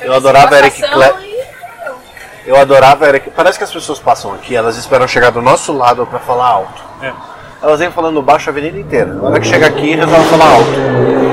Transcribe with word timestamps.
Eu 0.00 0.14
adorava 0.14 0.56
Eric 0.58 0.80
Clapton. 0.80 1.30
Eu 2.46 2.56
adorava 2.56 3.06
Eric. 3.06 3.30
Parece 3.30 3.58
que 3.58 3.64
as 3.64 3.72
pessoas 3.72 3.98
passam 3.98 4.32
aqui, 4.32 4.56
elas 4.56 4.76
esperam 4.76 5.06
chegar 5.06 5.30
do 5.30 5.42
nosso 5.42 5.72
lado 5.72 6.06
pra 6.06 6.18
falar 6.18 6.48
alto. 6.48 6.82
É. 7.02 7.12
Elas 7.62 7.78
vêm 7.78 7.90
falando 7.90 8.22
baixo 8.22 8.48
a 8.48 8.52
avenida 8.52 8.78
inteira. 8.78 9.12
Na 9.12 9.28
hora 9.28 9.40
que 9.40 9.46
chega 9.46 9.66
aqui, 9.66 9.94
resolve 9.94 10.28
falar 10.30 10.50
alto. 10.50 10.70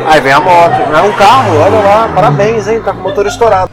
Aí 0.09 0.19
vem 0.19 0.33
a 0.33 0.39
moto, 0.41 0.89
não 0.89 0.99
é 0.99 1.01
um 1.01 1.13
carro, 1.13 1.57
olha 1.57 1.79
lá, 1.79 2.09
parabéns, 2.13 2.67
hein? 2.67 2.81
Tá 2.81 2.91
com 2.91 2.99
o 2.99 3.03
motor 3.03 3.25
estourado. 3.25 3.71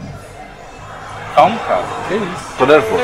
Calma, 1.35 1.59
cara. 1.67 1.83
Que 2.07 2.15
isso? 2.15 2.55
Tô 2.57 2.65
nervoso. 2.65 3.03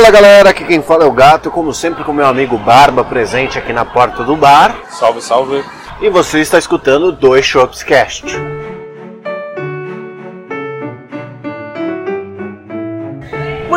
Fala 0.00 0.12
galera, 0.12 0.48
aqui 0.48 0.64
quem 0.64 0.80
fala 0.80 1.04
é 1.04 1.06
o 1.06 1.12
Gato, 1.12 1.50
como 1.50 1.74
sempre 1.74 2.02
com 2.04 2.10
meu 2.10 2.24
amigo 2.24 2.56
Barba 2.56 3.04
presente 3.04 3.58
aqui 3.58 3.70
na 3.70 3.84
porta 3.84 4.24
do 4.24 4.34
bar. 4.34 4.74
Salve, 4.88 5.20
salve. 5.20 5.62
E 6.00 6.08
você 6.08 6.40
está 6.40 6.58
escutando 6.58 7.12
Dois 7.12 7.44
Shops 7.44 7.82
Cast. 7.82 8.24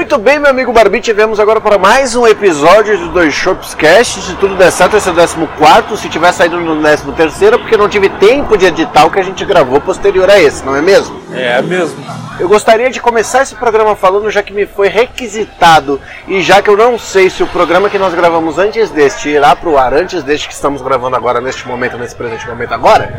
Muito 0.03 0.17
bem, 0.17 0.37
meu 0.37 0.49
amigo 0.49 0.73
Barbite, 0.73 1.13
viemos 1.13 1.39
agora 1.39 1.61
para 1.61 1.77
mais 1.77 2.13
um 2.13 2.27
episódio 2.27 2.97
do 2.97 3.07
Dois 3.07 3.33
Shops 3.33 3.73
Cast. 3.73 4.19
Se 4.19 4.35
tudo 4.35 4.57
der 4.57 4.69
certo, 4.69 4.97
esse 4.97 5.07
é 5.07 5.11
o 5.13 5.15
14. 5.15 5.97
Se 5.97 6.09
tiver 6.09 6.29
saído 6.33 6.59
no 6.59 6.81
13, 6.81 7.57
porque 7.57 7.77
não 7.77 7.87
tive 7.87 8.09
tempo 8.09 8.57
de 8.57 8.65
editar 8.65 9.05
o 9.05 9.09
que 9.09 9.17
a 9.17 9.23
gente 9.23 9.45
gravou 9.45 9.79
posterior 9.79 10.29
a 10.29 10.37
esse, 10.37 10.65
não 10.65 10.75
é 10.75 10.81
mesmo? 10.81 11.21
É 11.33 11.61
mesmo. 11.61 12.03
Eu 12.37 12.49
gostaria 12.49 12.89
de 12.89 12.99
começar 12.99 13.43
esse 13.43 13.55
programa 13.55 13.95
falando, 13.95 14.29
já 14.29 14.43
que 14.43 14.51
me 14.51 14.65
foi 14.65 14.89
requisitado 14.89 16.01
e 16.27 16.41
já 16.41 16.61
que 16.61 16.69
eu 16.69 16.75
não 16.75 16.99
sei 16.99 17.29
se 17.29 17.41
o 17.41 17.47
programa 17.47 17.89
que 17.89 17.97
nós 17.97 18.13
gravamos 18.13 18.59
antes 18.59 18.91
deste 18.91 19.29
irá 19.29 19.55
pro 19.55 19.77
ar 19.77 19.93
antes 19.93 20.21
deste 20.21 20.49
que 20.49 20.53
estamos 20.53 20.81
gravando 20.81 21.15
agora, 21.15 21.39
neste 21.39 21.65
momento, 21.65 21.97
nesse 21.97 22.13
presente 22.13 22.45
momento 22.45 22.73
agora, 22.73 23.09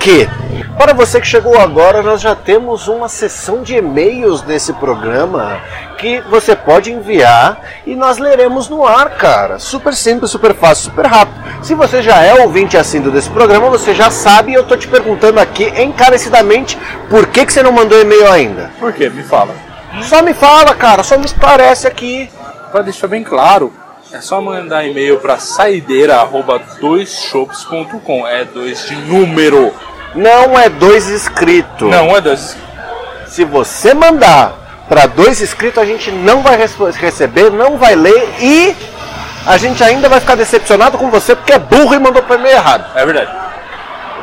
que 0.00 0.26
para 0.78 0.94
você 0.94 1.20
que 1.20 1.26
chegou 1.26 1.60
agora, 1.60 2.02
nós 2.02 2.22
já 2.22 2.34
temos 2.34 2.88
uma 2.88 3.06
sessão 3.06 3.62
de 3.62 3.76
e-mails 3.76 4.42
nesse 4.42 4.72
programa 4.72 5.60
que 5.98 6.20
você 6.22 6.56
pode 6.56 6.90
enviar 6.90 7.60
e 7.86 7.94
nós 7.94 8.16
leremos 8.16 8.68
no 8.70 8.86
ar, 8.86 9.10
cara. 9.10 9.58
Super 9.58 9.94
simples, 9.94 10.30
super 10.30 10.54
fácil, 10.54 10.90
super 10.90 11.06
rápido. 11.06 11.38
Se 11.62 11.74
você 11.74 12.00
já 12.00 12.22
é 12.22 12.42
ouvinte 12.42 12.78
assíduo 12.78 13.12
desse 13.12 13.28
programa, 13.28 13.68
você 13.68 13.94
já 13.94 14.10
sabe 14.10 14.52
e 14.52 14.54
eu 14.54 14.64
tô 14.64 14.74
te 14.74 14.88
perguntando 14.88 15.38
aqui 15.38 15.64
encarecidamente 15.80 16.78
por 17.10 17.26
que, 17.26 17.44
que 17.44 17.52
você 17.52 17.62
não 17.62 17.72
mandou 17.72 18.00
e-mail 18.00 18.32
ainda. 18.32 18.70
Por 18.80 18.94
quê? 18.94 19.10
Me 19.10 19.22
fala. 19.22 19.54
Só 20.02 20.22
me 20.22 20.32
fala, 20.32 20.74
cara, 20.74 21.02
só 21.02 21.18
me 21.18 21.26
esclarece 21.26 21.86
aqui. 21.86 22.30
Pra 22.72 22.80
deixar 22.80 23.08
bem 23.08 23.22
claro, 23.22 23.72
é 24.12 24.20
só 24.20 24.40
mandar 24.40 24.84
e-mail 24.84 25.20
pra 25.20 25.38
saideira.doisshops.com. 25.38 28.26
É 28.26 28.44
dois 28.44 28.88
de 28.88 28.96
número. 28.96 29.72
Não 30.14 30.58
é 30.58 30.68
dois 30.68 31.08
inscritos. 31.08 31.88
Não 31.88 32.16
é 32.16 32.20
dois. 32.20 32.56
Se 33.28 33.44
você 33.44 33.94
mandar 33.94 34.54
para 34.88 35.06
dois 35.06 35.40
inscritos, 35.40 35.80
a 35.80 35.86
gente 35.86 36.10
não 36.10 36.42
vai 36.42 36.56
receber, 36.56 37.50
não 37.50 37.78
vai 37.78 37.94
ler 37.94 38.28
e 38.40 38.74
a 39.46 39.56
gente 39.56 39.84
ainda 39.84 40.08
vai 40.08 40.18
ficar 40.18 40.34
decepcionado 40.34 40.98
com 40.98 41.08
você 41.10 41.36
porque 41.36 41.52
é 41.52 41.58
burro 41.58 41.94
e 41.94 42.00
mandou 42.00 42.20
para 42.22 42.34
e-mail 42.34 42.56
errado. 42.56 42.90
É 42.96 43.06
verdade. 43.06 43.30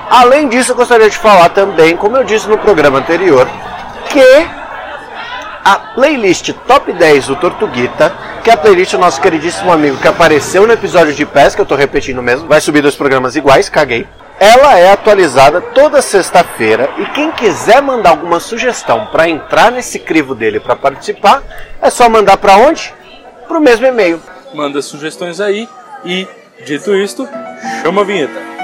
Além 0.10 0.50
disso, 0.50 0.74
eu 0.74 0.76
gostaria 0.76 1.10
de 1.10 1.18
falar 1.18 1.48
também, 1.50 1.96
como 1.96 2.18
eu 2.18 2.26
disse 2.26 2.50
no 2.50 2.58
programa 2.58 3.00
anterior, 3.00 3.48
que 4.10 4.48
a 5.64 5.76
playlist 5.96 6.52
Top 6.68 6.92
10 6.92 7.28
do 7.28 7.38
Tortuguita, 7.38 8.12
que 8.48 8.52
a 8.52 8.56
playlist 8.56 8.94
do 8.94 9.00
nosso 9.00 9.20
queridíssimo 9.20 9.74
amigo 9.74 9.98
que 9.98 10.08
apareceu 10.08 10.66
no 10.66 10.72
episódio 10.72 11.14
de 11.14 11.26
pesca, 11.26 11.62
eu 11.62 11.66
tô 11.66 11.76
repetindo 11.76 12.24
mesmo, 12.24 12.48
vai 12.48 12.62
subir 12.62 12.82
dois 12.82 12.96
programas 12.96 13.36
iguais, 13.36 13.68
caguei. 13.68 14.08
Ela 14.40 14.80
é 14.80 14.90
atualizada 14.90 15.60
toda 15.60 16.02
sexta-feira 16.02 16.90
e 16.98 17.06
quem 17.08 17.30
quiser 17.30 17.82
mandar 17.82 18.12
alguma 18.12 18.40
sugestão 18.40 19.08
para 19.08 19.28
entrar 19.28 19.70
nesse 19.70 20.00
crivo 20.00 20.34
dele 20.34 20.62
para 20.62 20.78
participar, 20.78 21.44
é 21.82 21.90
só 21.90 22.08
mandar 22.08 22.38
para 22.38 22.56
onde? 22.56 22.94
Pro 23.50 23.60
mesmo 23.60 23.86
e-mail. 23.86 24.22
Manda 24.54 24.82
sugestões 24.82 25.42
aí 25.42 25.68
e, 26.06 26.26
dito 26.66 26.96
isto, 26.96 27.28
chama 27.84 28.00
a 28.00 28.06
vinheta. 28.06 28.57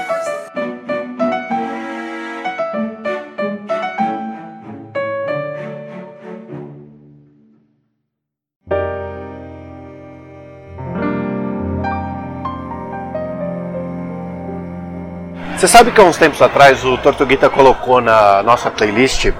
Você 15.64 15.68
sabe 15.68 15.92
que 15.92 15.98
há 15.98 16.04
uns 16.04 16.18
tempos 16.18 16.42
atrás 16.42 16.84
o 16.84 16.98
Tortuguita 16.98 17.48
colocou 17.48 17.98
na 17.98 18.42
nossa 18.42 18.70
playlist 18.70 19.32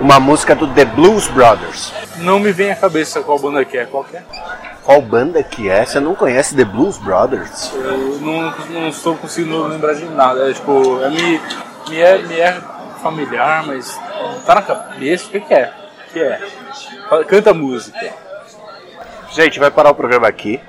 uma 0.00 0.18
música 0.18 0.52
do 0.52 0.66
The 0.66 0.84
Blues 0.84 1.28
Brothers. 1.28 1.92
Não 2.16 2.40
me 2.40 2.50
vem 2.50 2.72
à 2.72 2.74
cabeça 2.74 3.20
qual 3.20 3.38
banda 3.38 3.64
que 3.64 3.78
é, 3.78 3.86
qual 3.86 4.02
que 4.02 4.16
é. 4.16 4.22
Qual 4.82 5.00
banda 5.00 5.40
que 5.44 5.70
é? 5.70 5.86
Você 5.86 6.00
não 6.00 6.16
conhece 6.16 6.56
The 6.56 6.64
Blues 6.64 6.98
Brothers? 6.98 7.72
Eu 7.72 8.18
não, 8.20 8.52
não 8.68 8.88
estou 8.88 9.14
conseguindo 9.16 9.64
lembrar 9.68 9.94
de 9.94 10.06
nada. 10.06 10.50
É, 10.50 10.52
tipo, 10.52 11.00
é, 11.04 11.08
me, 11.08 11.40
me, 11.88 12.00
é, 12.00 12.18
me 12.18 12.40
é 12.40 12.60
familiar, 13.00 13.64
mas 13.64 13.96
tá 14.44 14.56
na 14.56 14.62
cabeça. 14.62 15.26
O 15.26 15.30
que, 15.30 15.38
que 15.38 15.54
é? 15.54 15.72
O 16.08 16.12
que 16.12 16.20
é? 16.20 16.40
Canta 17.28 17.54
música. 17.54 18.12
Gente, 19.30 19.60
vai 19.60 19.70
parar 19.70 19.90
o 19.90 19.94
programa 19.94 20.26
aqui. 20.26 20.60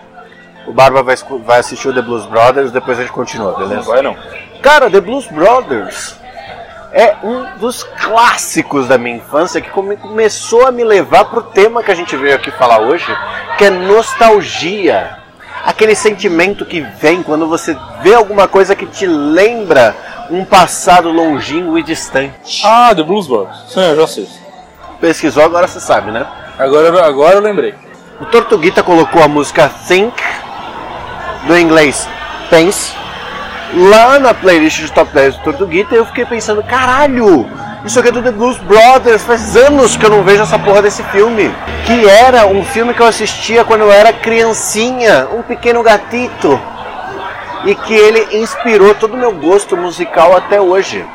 O 0.67 0.73
Barba 0.73 1.01
vai, 1.03 1.15
vai 1.43 1.59
assistir 1.59 1.87
o 1.89 1.93
The 1.93 2.01
Blues 2.01 2.25
Brothers, 2.25 2.71
depois 2.71 2.97
a 2.99 3.01
gente 3.01 3.11
continua, 3.11 3.51
Não 3.51 3.59
beleza? 3.59 3.81
vai 3.89 4.01
não. 4.01 4.15
Cara, 4.61 4.89
The 4.89 5.01
Blues 5.01 5.25
Brothers 5.27 6.15
é 6.93 7.15
um 7.23 7.57
dos 7.57 7.83
clássicos 7.83 8.87
da 8.87 8.97
minha 8.97 9.15
infância 9.17 9.59
que 9.61 9.69
come- 9.69 9.97
começou 9.97 10.67
a 10.67 10.71
me 10.71 10.83
levar 10.83 11.25
pro 11.25 11.41
tema 11.41 11.81
que 11.81 11.89
a 11.91 11.95
gente 11.95 12.15
veio 12.15 12.35
aqui 12.35 12.51
falar 12.51 12.79
hoje, 12.81 13.05
que 13.57 13.65
é 13.65 13.69
nostalgia. 13.69 15.17
Aquele 15.65 15.95
sentimento 15.95 16.65
que 16.65 16.81
vem 16.81 17.21
quando 17.23 17.47
você 17.47 17.77
vê 18.01 18.13
alguma 18.13 18.47
coisa 18.47 18.75
que 18.75 18.85
te 18.85 19.05
lembra 19.05 19.95
um 20.29 20.43
passado 20.45 21.09
longínquo 21.11 21.77
e 21.77 21.83
distante. 21.83 22.61
Ah, 22.65 22.93
The 22.95 23.03
Blues 23.03 23.27
Brothers. 23.27 23.57
Sim, 23.69 23.81
eu 23.81 23.95
já 23.95 24.07
sei. 24.07 24.27
Pesquisou, 24.99 25.43
agora 25.43 25.67
você 25.67 25.79
sabe, 25.79 26.11
né? 26.11 26.25
Agora, 26.57 27.05
agora 27.05 27.35
eu 27.35 27.41
lembrei. 27.41 27.73
O 28.19 28.25
Tortuguita 28.25 28.83
colocou 28.83 29.21
a 29.23 29.27
música 29.27 29.69
Think, 29.87 30.21
do 31.47 31.57
inglês 31.57 32.07
Pense, 32.49 32.93
lá 33.73 34.19
na 34.19 34.33
playlist 34.33 34.81
de 34.81 34.91
Top 34.91 35.09
10 35.13 35.37
do 35.37 35.43
Tortuguita 35.43 35.95
eu 35.95 36.05
fiquei 36.05 36.25
pensando, 36.25 36.61
caralho, 36.61 37.49
isso 37.85 37.97
aqui 37.97 38.09
é 38.09 38.11
do 38.11 38.21
The 38.21 38.31
Blues 38.31 38.57
Brothers, 38.57 39.23
faz 39.23 39.55
anos 39.55 39.95
que 39.95 40.05
eu 40.05 40.09
não 40.09 40.21
vejo 40.21 40.43
essa 40.43 40.59
porra 40.59 40.81
desse 40.81 41.01
filme. 41.05 41.49
Que 41.85 42.07
era 42.07 42.45
um 42.45 42.63
filme 42.63 42.93
que 42.93 43.01
eu 43.01 43.07
assistia 43.07 43.63
quando 43.63 43.81
eu 43.81 43.91
era 43.91 44.13
criancinha, 44.13 45.27
um 45.33 45.41
pequeno 45.41 45.81
gatito. 45.81 46.59
E 47.63 47.73
que 47.73 47.93
ele 47.93 48.37
inspirou 48.37 48.93
todo 48.93 49.13
o 49.13 49.17
meu 49.17 49.31
gosto 49.31 49.77
musical 49.77 50.35
até 50.35 50.59
hoje. 50.61 51.05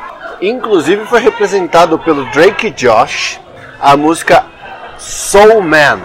Inclusive 0.41 1.05
foi 1.05 1.21
representado 1.21 1.97
pelo 1.99 2.25
Drake 2.31 2.71
Josh 2.71 3.39
a 3.79 3.95
música 3.95 4.43
Soul 4.97 5.61
Man. 5.61 5.99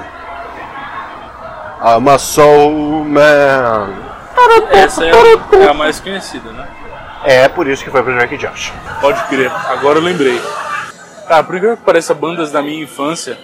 I'm 1.85 2.09
a 2.09 2.19
Soul 2.19 3.05
Man. 3.05 4.12
Essa 4.71 5.05
é 5.05 5.11
a, 5.11 5.65
é 5.65 5.69
a 5.69 5.75
mais 5.75 6.01
conhecida, 6.01 6.51
né? 6.53 6.69
É 7.25 7.49
por 7.49 7.69
isso 7.69 7.85
que 7.85 7.91
foi 7.91 8.03
pro 8.03 8.15
Drake 8.15 8.37
Josh. 8.37 8.73
Pode 9.01 9.23
crer. 9.29 9.51
Agora 9.69 9.99
eu 9.99 10.03
lembrei. 10.03 10.41
Cara, 11.29 11.45
por 11.45 11.55
incrível 11.55 11.77
que 11.77 11.85
pareça, 11.85 12.13
bandas 12.15 12.51
da 12.51 12.61
minha 12.61 12.83
infância 12.83 13.39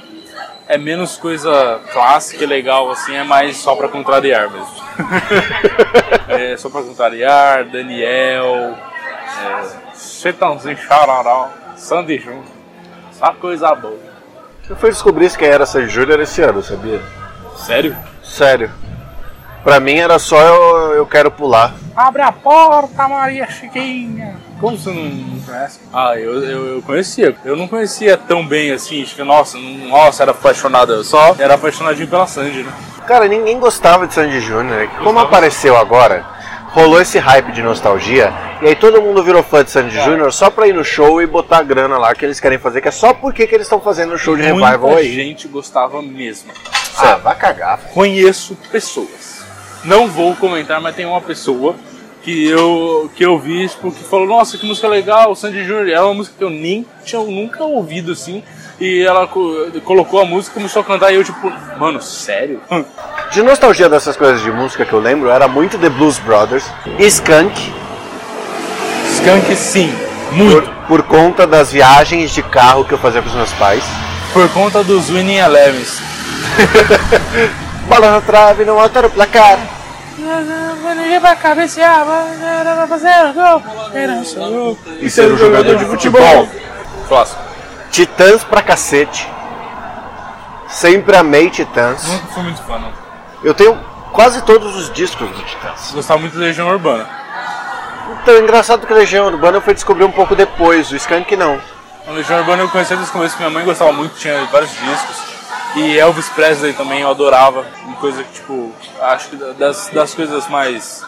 é 0.69 0.77
menos 0.77 1.17
coisa 1.17 1.81
clássica 1.93 2.45
e 2.45 2.47
legal, 2.47 2.91
assim, 2.91 3.15
é 3.15 3.25
mais 3.25 3.57
só 3.57 3.75
pra 3.75 3.89
contrariar 3.89 4.51
mesmo. 4.51 4.69
é 6.29 6.57
só 6.57 6.69
pra 6.69 6.83
contrariar, 6.83 7.65
Daniel, 7.65 8.77
é, 8.77 9.97
Chetãozinho 9.97 10.77
Chararau, 10.77 11.51
Sandy 11.75 12.19
Júnior, 12.19 12.45
só 13.13 13.33
coisa 13.33 13.75
boa. 13.75 13.97
Eu 14.69 14.77
fui 14.77 14.91
descobrir 14.91 15.35
quem 15.35 15.49
era 15.49 15.65
Sandy 15.65 15.89
Júnior 15.89 16.21
esse 16.21 16.43
ano, 16.43 16.63
sabia? 16.63 17.01
Sério? 17.57 17.97
Sério. 18.23 18.71
Pra 19.63 19.81
mim 19.81 19.97
era 19.97 20.19
só 20.19 20.41
eu, 20.41 20.95
eu 20.95 21.07
quero 21.07 21.31
pular. 21.31 21.75
Abre 21.95 22.23
a 22.23 22.33
porta, 22.33 23.09
Maria 23.09 23.49
Chiquinha. 23.51 24.37
Como 24.61 24.77
você 24.77 24.91
não, 24.91 25.05
não 25.05 25.41
conhece? 25.41 25.81
Ah, 25.93 26.17
eu, 26.17 26.43
eu, 26.45 26.67
eu, 26.75 26.83
conhecia. 26.83 27.37
Eu 27.45 27.57
não 27.57 27.69
conhecia 27.69 28.17
tão 28.17 28.47
bem 28.47 28.73
assim. 28.73 29.03
Acho 29.03 29.15
que, 29.15 29.23
nossa, 29.23 29.57
não, 29.59 29.89
nossa, 29.89 30.23
era 30.23 30.33
apaixonado. 30.33 30.93
Eu 30.93 31.05
só 31.05 31.35
era 31.39 31.55
apaixonadinho 31.55 32.09
pela 32.09 32.27
Sandy, 32.27 32.63
né? 32.63 32.73
Cara, 33.07 33.27
ninguém 33.27 33.59
gostava 33.59 34.07
de 34.07 34.15
Sandy 34.15 34.41
Júnior. 34.41 34.89
Como 35.03 35.19
apareceu 35.19 35.77
agora, 35.77 36.25
rolou 36.71 37.01
esse 37.01 37.19
hype 37.19 37.53
de 37.53 37.63
nostalgia. 37.63 38.33
E 38.61 38.67
aí 38.67 38.75
todo 38.75 39.01
mundo 39.01 39.23
virou 39.23 39.43
fã 39.43 39.65
de 39.65 39.71
Sandy 39.71 39.95
Júnior 40.03 40.33
só 40.33 40.51
pra 40.51 40.67
ir 40.67 40.75
no 40.75 40.85
show 40.85 41.23
e 41.23 41.27
botar 41.27 41.59
a 41.59 41.63
grana 41.63 41.97
lá 41.97 42.15
que 42.15 42.25
eles 42.25 42.41
querem 42.41 42.59
fazer, 42.59 42.81
que 42.81 42.89
é 42.89 42.93
só 42.93 43.15
porque 43.15 43.47
que 43.47 43.55
eles 43.55 43.67
estão 43.67 43.81
fazendo 43.81 44.15
o 44.15 44.19
show 44.19 44.37
de 44.37 44.43
Muita 44.53 44.71
revival 44.71 44.97
aí. 44.97 45.15
gente 45.15 45.47
gostava 45.49 46.03
mesmo. 46.03 46.53
Ah, 46.99 47.15
vai 47.17 47.37
cagar. 47.37 47.79
Conheço 47.95 48.57
pessoas. 48.73 49.38
Não 49.85 50.09
vou 50.09 50.35
comentar, 50.37 50.81
mas 50.81 50.95
tem 50.95 51.07
uma 51.07 51.21
pessoa 51.21 51.75
que 52.23 52.47
eu, 52.49 53.11
que 53.15 53.25
eu 53.25 53.39
vi, 53.39 53.69
tipo, 53.69 53.91
que 53.93 54.03
falou, 54.05 54.27
nossa, 54.27 54.59
que 54.59 54.67
música 54.67 54.89
legal, 54.89 55.35
Sandy 55.35 55.65
Júnior. 55.65 55.89
É 55.89 56.01
uma 56.01 56.15
música 56.15 56.35
que 56.37 56.45
eu 56.45 56.51
nem 56.51 56.85
tinha 57.05 57.23
nunca 57.23 57.63
ouvido 57.65 58.13
assim. 58.13 58.43
E 58.81 59.03
ela 59.03 59.27
co- 59.27 59.67
colocou 59.85 60.21
a 60.21 60.25
música, 60.25 60.55
começou 60.55 60.83
a 60.83 60.85
cantar 60.85 61.11
e 61.13 61.17
eu 61.17 61.25
tipo, 61.25 61.53
mano, 61.79 62.01
sério? 62.01 62.61
De 63.33 63.43
nostalgia 63.43 63.89
dessas 63.89 64.17
coisas 64.17 64.41
de 64.43 64.51
música 64.51 64.85
que 64.87 64.93
eu 64.93 65.01
lembro, 65.01 65.29
era 65.29 65.47
muito 65.47 65.77
The 65.79 65.91
Blues 65.91 66.19
Brothers, 66.19 66.65
Skunk, 66.99 67.73
Skunk 69.17 69.55
sim, 69.55 69.93
por, 70.31 70.35
muito. 70.35 70.71
por 70.87 71.03
conta 71.03 71.47
das 71.47 71.71
viagens 71.71 72.31
de 72.33 72.43
carro 72.43 72.87
que 72.87 72.93
eu 72.95 72.99
fazia 72.99 73.21
com 73.21 73.29
os 73.29 73.35
meus 73.35 73.53
pais. 73.53 73.85
Por 74.33 74.49
conta 74.51 74.83
dos 74.83 75.11
Winning 75.11 75.37
Elevens. 75.37 76.01
Bola 77.89 78.11
na 78.11 78.21
trave, 78.21 78.65
não 78.65 78.79
altera 78.79 79.07
o 79.07 79.11
placar. 79.11 79.59
vai 81.21 81.37
cabecear, 81.37 82.05
vai 82.05 82.87
fazer 82.87 83.31
o 83.31 83.33
gol. 83.33 83.63
E 85.01 85.09
ser 85.09 85.33
um 85.33 85.37
jogador 85.39 85.77
de 85.77 85.87
futebol. 85.87 86.49
Clássico. 87.09 87.41
Titãs 87.91 88.45
pra 88.45 88.63
cacete. 88.63 89.29
Sempre 90.69 91.17
amei 91.17 91.49
Titãs. 91.49 92.07
Nunca 92.07 92.27
fui 92.27 92.43
muito 92.43 92.63
fã, 92.63 92.79
não. 92.79 92.93
Eu 93.43 93.55
tenho 93.55 93.79
quase 94.13 94.43
todos 94.43 94.77
os 94.77 94.93
discos 94.93 95.31
do 95.31 95.43
Titãs. 95.43 95.93
Gostava 95.93 96.21
muito 96.21 96.35
da 96.35 96.45
Legião 96.45 96.69
Urbana. 96.69 97.09
Então, 98.23 98.35
é 98.35 98.41
engraçado 98.41 98.87
que 98.87 98.93
Legião 98.93 99.27
Urbana 99.27 99.57
eu 99.57 99.63
fui 99.63 99.73
descobrir 99.73 100.05
um 100.05 100.13
pouco 100.13 100.37
depois, 100.37 100.91
o 100.91 100.97
Skank 100.97 101.35
não. 101.37 101.59
A 102.07 102.11
Legião 102.11 102.39
Urbana 102.39 102.63
eu 102.63 102.69
conhecia 102.69 102.97
desde 102.97 103.11
o 103.11 103.13
começo, 103.15 103.37
minha 103.39 103.51
mãe 103.51 103.65
gostava 103.65 103.93
muito, 103.93 104.15
tinha 104.19 104.45
vários 104.47 104.71
discos. 104.71 105.28
E 105.77 105.99
Elvis 105.99 106.29
Presley 106.31 106.73
também 106.73 107.01
eu 107.01 107.11
adorava. 107.11 107.65
Uma 107.85 107.97
coisa 107.97 108.23
que, 108.25 108.33
tipo, 108.33 108.73
acho 109.01 109.29
que 109.29 109.37
das, 109.37 109.89
das 109.93 110.15
coisas 110.15 110.49
mais 110.49 111.05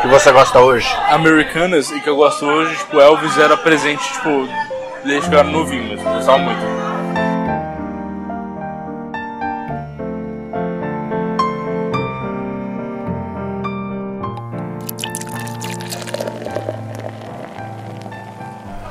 Que 0.00 0.08
você 0.08 0.30
gosta 0.30 0.60
hoje. 0.60 0.88
americanas 1.08 1.90
e 1.90 2.00
que 2.00 2.08
eu 2.08 2.16
gosto 2.16 2.44
hoje, 2.46 2.76
tipo, 2.76 3.00
Elvis 3.00 3.36
era 3.38 3.56
presente, 3.56 4.02
tipo, 4.12 4.48
desde 5.04 5.28
que 5.28 5.34
eu 5.34 5.38
era 5.40 5.48
novinho 5.48 5.84
mesmo. 5.84 6.08
Eu 6.08 6.14
gostava 6.16 6.38
muito. 6.38 6.62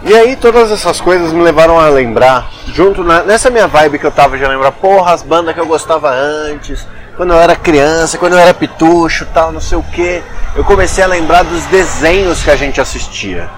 E 0.05 0.13
aí 0.13 0.35
todas 0.35 0.71
essas 0.71 0.99
coisas 0.99 1.31
me 1.31 1.41
levaram 1.41 1.79
a 1.79 1.87
lembrar, 1.87 2.49
junto 2.73 3.03
na- 3.03 3.23
nessa 3.23 3.49
minha 3.49 3.67
vibe 3.67 3.99
que 3.99 4.05
eu 4.05 4.11
tava 4.11 4.37
de 4.37 4.45
lembrar, 4.45 4.71
porra, 4.71 5.13
as 5.13 5.21
bandas 5.21 5.53
que 5.53 5.59
eu 5.61 5.65
gostava 5.65 6.09
antes, 6.11 6.85
quando 7.15 7.31
eu 7.33 7.39
era 7.39 7.55
criança, 7.55 8.17
quando 8.17 8.33
eu 8.33 8.39
era 8.39 8.53
pitucho, 8.53 9.25
tal, 9.33 9.51
não 9.51 9.61
sei 9.61 9.77
o 9.77 9.83
que. 9.83 10.21
Eu 10.55 10.63
comecei 10.63 11.03
a 11.03 11.07
lembrar 11.07 11.43
dos 11.43 11.63
desenhos 11.65 12.43
que 12.43 12.49
a 12.51 12.55
gente 12.55 12.81
assistia. 12.81 13.49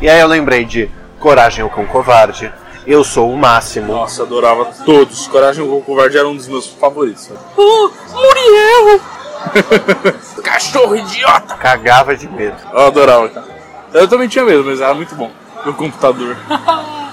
E 0.00 0.08
aí 0.08 0.20
eu 0.20 0.28
lembrei 0.28 0.64
de 0.64 0.90
Coragem 1.18 1.64
o 1.64 1.70
Cão 1.70 1.86
Covarde, 1.86 2.52
Eu 2.86 3.02
Sou 3.02 3.32
o 3.32 3.36
Máximo, 3.36 3.92
Nossa, 3.94 4.22
adorava 4.24 4.66
todos. 4.84 5.26
Coragem 5.28 5.66
com 5.66 5.78
o 5.78 5.82
Covarde 5.82 6.18
era 6.18 6.28
um 6.28 6.36
dos 6.36 6.46
meus 6.46 6.66
favoritos. 6.66 7.30
Oh, 7.56 7.90
Muriel! 8.12 9.00
Cachorro 10.44 10.94
idiota! 10.94 11.54
cagava 11.54 12.14
de 12.14 12.28
medo. 12.28 12.56
Eu 12.72 12.86
adorava, 12.86 13.28
cara. 13.30 13.46
Eu 13.94 14.06
também 14.06 14.28
tinha 14.28 14.44
medo, 14.44 14.62
mas 14.64 14.80
era 14.80 14.92
muito 14.92 15.14
bom. 15.14 15.30
No 15.64 15.72
computador. 15.72 16.36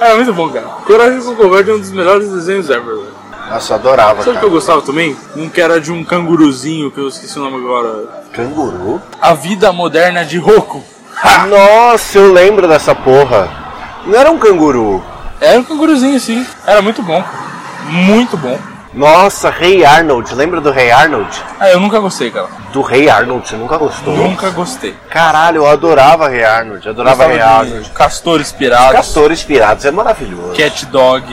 era 0.00 0.16
muito 0.16 0.32
bom, 0.32 0.48
cara. 0.48 0.66
Coragem 0.86 1.22
com 1.22 1.30
o 1.30 1.36
Covarde 1.36 1.70
é 1.70 1.74
um 1.74 1.78
dos 1.78 1.92
melhores 1.92 2.30
desenhos 2.30 2.68
ever, 2.70 2.84
velho. 2.84 3.20
Nossa, 3.50 3.72
eu 3.72 3.76
adorava, 3.78 4.22
Sabe 4.22 4.36
o 4.36 4.40
que 4.40 4.46
eu 4.46 4.50
gostava 4.50 4.80
também? 4.80 5.16
Um 5.36 5.48
que 5.48 5.60
era 5.60 5.80
de 5.80 5.90
um 5.90 6.04
canguruzinho, 6.04 6.90
que 6.90 6.98
eu 6.98 7.08
esqueci 7.08 7.36
o 7.38 7.42
nome 7.42 7.56
agora. 7.56 8.22
Canguru? 8.32 9.02
A 9.20 9.34
Vida 9.34 9.72
Moderna 9.72 10.24
de 10.24 10.38
Roku. 10.38 10.84
Nossa, 11.48 12.18
eu 12.18 12.32
lembro 12.32 12.68
dessa 12.68 12.94
porra. 12.94 13.50
Não 14.06 14.18
era 14.18 14.30
um 14.30 14.38
canguru. 14.38 15.02
Era 15.40 15.58
um 15.58 15.64
canguruzinho, 15.64 16.18
sim. 16.20 16.46
Era 16.66 16.80
muito 16.80 17.02
bom. 17.02 17.24
Muito 17.88 18.36
bom. 18.36 18.56
Nossa, 18.92 19.50
Rei 19.50 19.84
Arnold. 19.84 20.34
Lembra 20.34 20.60
do 20.60 20.70
Rei 20.70 20.90
Arnold? 20.90 21.28
Ah, 21.58 21.70
eu 21.70 21.78
nunca 21.80 22.00
gostei, 22.00 22.30
cara. 22.30 22.48
Do 22.72 22.82
Rei 22.82 23.08
Arnold, 23.08 23.48
você 23.48 23.56
nunca 23.56 23.76
gostou? 23.76 24.16
Nunca 24.16 24.50
gostei. 24.50 24.94
Caralho, 25.08 25.58
eu 25.58 25.66
adorava 25.66 26.28
Rei 26.28 26.44
Arnold. 26.44 26.84
eu 26.84 26.92
Adorava 26.92 27.26
Rei 27.26 27.40
Arnold. 27.40 27.90
Castores 27.90 28.50
Pirados. 28.50 28.92
Castores 28.92 29.42
Pirados 29.44 29.84
é 29.84 29.90
maravilhoso. 29.90 30.54
Cat 30.56 30.86
Dog. 30.86 31.24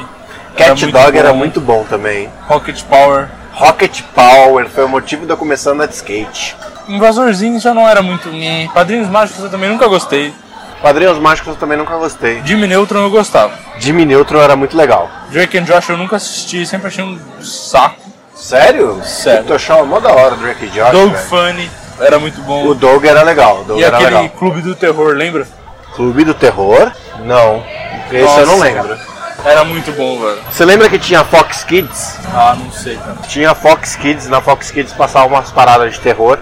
Cat 0.55 0.81
muito 0.85 0.91
Dog 0.91 1.17
era 1.17 1.33
muito 1.33 1.61
bom 1.61 1.83
também. 1.83 2.29
Rocket 2.47 2.83
Power. 2.83 3.27
Rocket 3.53 4.01
Power 4.13 4.67
foi 4.69 4.85
o 4.85 4.89
motivo 4.89 5.25
de 5.25 5.31
eu 5.31 5.37
começar 5.37 5.71
a 5.71 5.73
andar 5.73 5.87
de 5.87 5.95
skate. 5.95 6.55
Invasorzinho 6.87 7.59
já 7.59 7.73
não 7.73 7.87
era 7.87 8.01
muito. 8.01 8.29
Padrinhos 8.73 9.09
Mágicos 9.09 9.43
eu 9.43 9.49
também 9.49 9.69
nunca 9.69 9.87
gostei. 9.87 10.33
Padrinhos 10.81 11.17
Mágicos 11.17 11.53
eu 11.53 11.59
também 11.59 11.77
nunca 11.77 11.95
gostei. 11.95 12.41
Jimmy 12.45 12.67
Neutron 12.67 13.01
eu 13.01 13.09
gostava. 13.09 13.53
Jimmy 13.79 14.05
Neutron 14.05 14.41
era 14.41 14.55
muito 14.55 14.77
legal. 14.77 15.09
Drake 15.29 15.57
and 15.57 15.63
Josh 15.63 15.89
eu 15.89 15.97
nunca 15.97 16.15
assisti, 16.17 16.65
sempre 16.65 16.87
achei 16.87 17.03
um 17.03 17.19
saco. 17.41 17.99
Sério? 18.35 19.01
Sério. 19.03 19.45
Eu 19.49 19.55
achava 19.55 19.83
mó 19.85 19.99
da 19.99 20.11
hora 20.11 20.35
Drake 20.35 20.65
e 20.65 20.69
Josh, 20.69 20.91
Dog 20.91 21.11
velho. 21.13 21.25
Funny 21.25 21.69
era 21.99 22.19
muito 22.19 22.41
bom. 22.41 22.67
O 22.67 22.75
Doug 22.75 23.03
era 23.05 23.23
legal. 23.23 23.65
E 23.75 23.83
era 23.83 23.97
aquele 23.97 24.15
legal. 24.15 24.29
Clube 24.37 24.61
do 24.61 24.75
Terror, 24.75 25.15
lembra? 25.15 25.47
Clube 25.95 26.23
do 26.23 26.33
Terror? 26.33 26.91
Não. 27.23 27.63
Esse 28.11 28.39
eu 28.39 28.45
não 28.45 28.57
Nossa, 28.57 28.63
lembro. 28.63 28.97
Era 29.43 29.63
muito 29.63 29.91
bom, 29.93 30.19
velho. 30.19 30.37
Você 30.51 30.65
lembra 30.65 30.89
que 30.89 30.99
tinha 30.99 31.23
Fox 31.23 31.63
Kids? 31.63 32.17
Ah, 32.33 32.55
não 32.57 32.71
sei, 32.71 32.97
cara. 32.97 33.15
Tinha 33.27 33.55
Fox 33.55 33.95
Kids, 33.95 34.27
na 34.27 34.41
Fox 34.41 34.71
Kids 34.71 34.93
passava 34.93 35.27
umas 35.27 35.51
paradas 35.51 35.93
de 35.93 35.99
terror. 35.99 36.37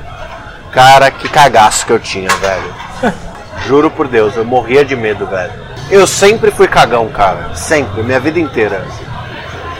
Cara, 0.71 1.09
que 1.09 1.29
cagaço 1.29 1.85
que 1.85 1.91
eu 1.93 1.99
tinha, 1.99 2.29
velho. 2.29 2.75
Juro 3.61 3.89
por 3.89 4.07
Deus, 4.07 4.35
eu 4.35 4.45
morria 4.45 4.83
de 4.83 4.95
medo, 4.95 5.25
velho. 5.25 5.51
Eu 5.89 6.05
sempre 6.07 6.51
fui 6.51 6.67
cagão, 6.67 7.07
cara. 7.09 7.53
Sempre, 7.55 8.03
minha 8.03 8.19
vida 8.19 8.39
inteira. 8.39 8.85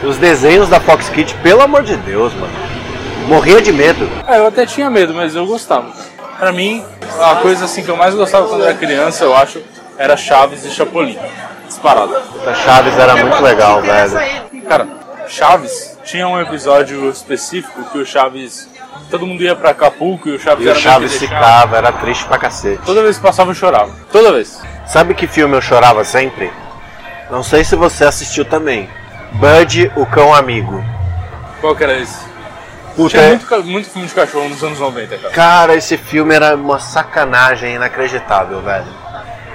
Os 0.02 0.16
desenhos 0.18 0.68
da 0.68 0.78
Fox 0.78 1.08
Kids, 1.08 1.34
pelo 1.42 1.62
amor 1.62 1.82
de 1.82 1.96
Deus, 1.96 2.32
mano. 2.34 2.52
Morria 3.26 3.60
de 3.60 3.72
medo. 3.72 4.08
Ah, 4.26 4.36
eu 4.36 4.46
até 4.46 4.64
tinha 4.64 4.88
medo, 4.88 5.12
mas 5.12 5.34
eu 5.34 5.46
gostava. 5.46 5.90
Pra 6.38 6.52
mim, 6.52 6.84
a 7.20 7.36
coisa 7.36 7.64
assim 7.64 7.82
que 7.82 7.88
eu 7.88 7.96
mais 7.96 8.14
gostava 8.14 8.46
quando 8.46 8.62
era 8.64 8.74
criança, 8.74 9.24
eu 9.24 9.34
acho, 9.34 9.60
era 9.98 10.16
Chaves 10.16 10.64
e 10.64 10.70
Chapolin. 10.70 11.18
Disparado. 11.66 12.14
A 12.46 12.54
Chaves 12.54 12.96
era 12.98 13.16
muito 13.16 13.42
legal, 13.42 13.82
velho. 13.82 14.12
Cara, 14.68 14.86
Chaves 15.26 15.98
tinha 16.04 16.28
um 16.28 16.40
episódio 16.40 17.08
específico 17.10 17.84
que 17.90 17.98
o 17.98 18.06
Chaves. 18.06 18.68
Todo 19.10 19.26
mundo 19.26 19.42
ia 19.42 19.54
pra 19.54 19.70
Acapulco 19.70 20.28
e 20.28 20.36
o 20.36 20.38
Chaves 20.38 20.66
E 20.66 20.68
o 20.68 20.74
Chaves 20.74 21.16
ficava, 21.16 21.76
era 21.76 21.92
triste 21.92 22.24
pra 22.24 22.38
cacete. 22.38 22.82
Toda 22.84 23.02
vez 23.02 23.16
que 23.16 23.22
passava 23.22 23.50
eu 23.50 23.54
chorava. 23.54 23.92
Toda 24.10 24.32
vez. 24.32 24.60
Sabe 24.86 25.14
que 25.14 25.26
filme 25.26 25.56
eu 25.56 25.62
chorava 25.62 26.04
sempre? 26.04 26.52
Não 27.30 27.42
sei 27.42 27.64
se 27.64 27.74
você 27.74 28.04
assistiu 28.04 28.44
também. 28.44 28.88
Bud, 29.32 29.90
o 29.96 30.06
cão 30.06 30.34
amigo. 30.34 30.84
Qual 31.60 31.74
que 31.74 31.84
era 31.84 31.98
esse? 31.98 32.24
Puta, 32.94 33.10
Tinha 33.10 33.22
é- 33.22 33.28
muito, 33.28 33.64
muito 33.64 33.90
filme 33.90 34.08
de 34.08 34.14
cachorro 34.14 34.48
nos 34.48 34.62
anos 34.62 34.78
90, 34.78 35.18
cara. 35.18 35.34
Cara, 35.34 35.74
esse 35.74 35.96
filme 35.96 36.34
era 36.34 36.54
uma 36.54 36.78
sacanagem 36.78 37.74
inacreditável, 37.74 38.62
velho. 38.62 38.86